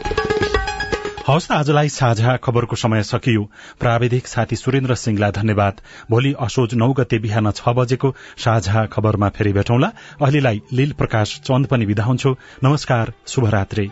हवस् 1.28 1.52
आजलाई 1.52 1.90
साझा 1.90 2.36
खबरको 2.38 2.76
समय 2.76 3.04
सकियो। 3.04 3.44
प्राविधिक 3.80 4.28
साथी 4.28 4.56
सुरेन्द्र 4.56 4.96
सिंहलाई 4.96 5.32
धन्यवाद। 5.32 5.82
भोलि 6.10 6.34
असोज 6.40 6.76
नौ 6.76 6.88
गते 6.94 7.20
बिहान 7.20 7.52
छ 7.52 7.76
बजेको 7.76 8.14
साझा 8.38 8.86
खबरमा 8.86 9.30
फेरि 9.30 9.54
भेटौँला। 9.54 9.92
अहिलेलाई 10.22 10.62
लील 10.74 10.92
प्रकाश 10.94 11.40
चन्द 11.44 11.68
पनि 11.68 11.86
विदा 11.86 12.04
हुन्छु। 12.04 12.36
नमस्कार 12.64 13.14
शुभरात्री। 13.28 13.90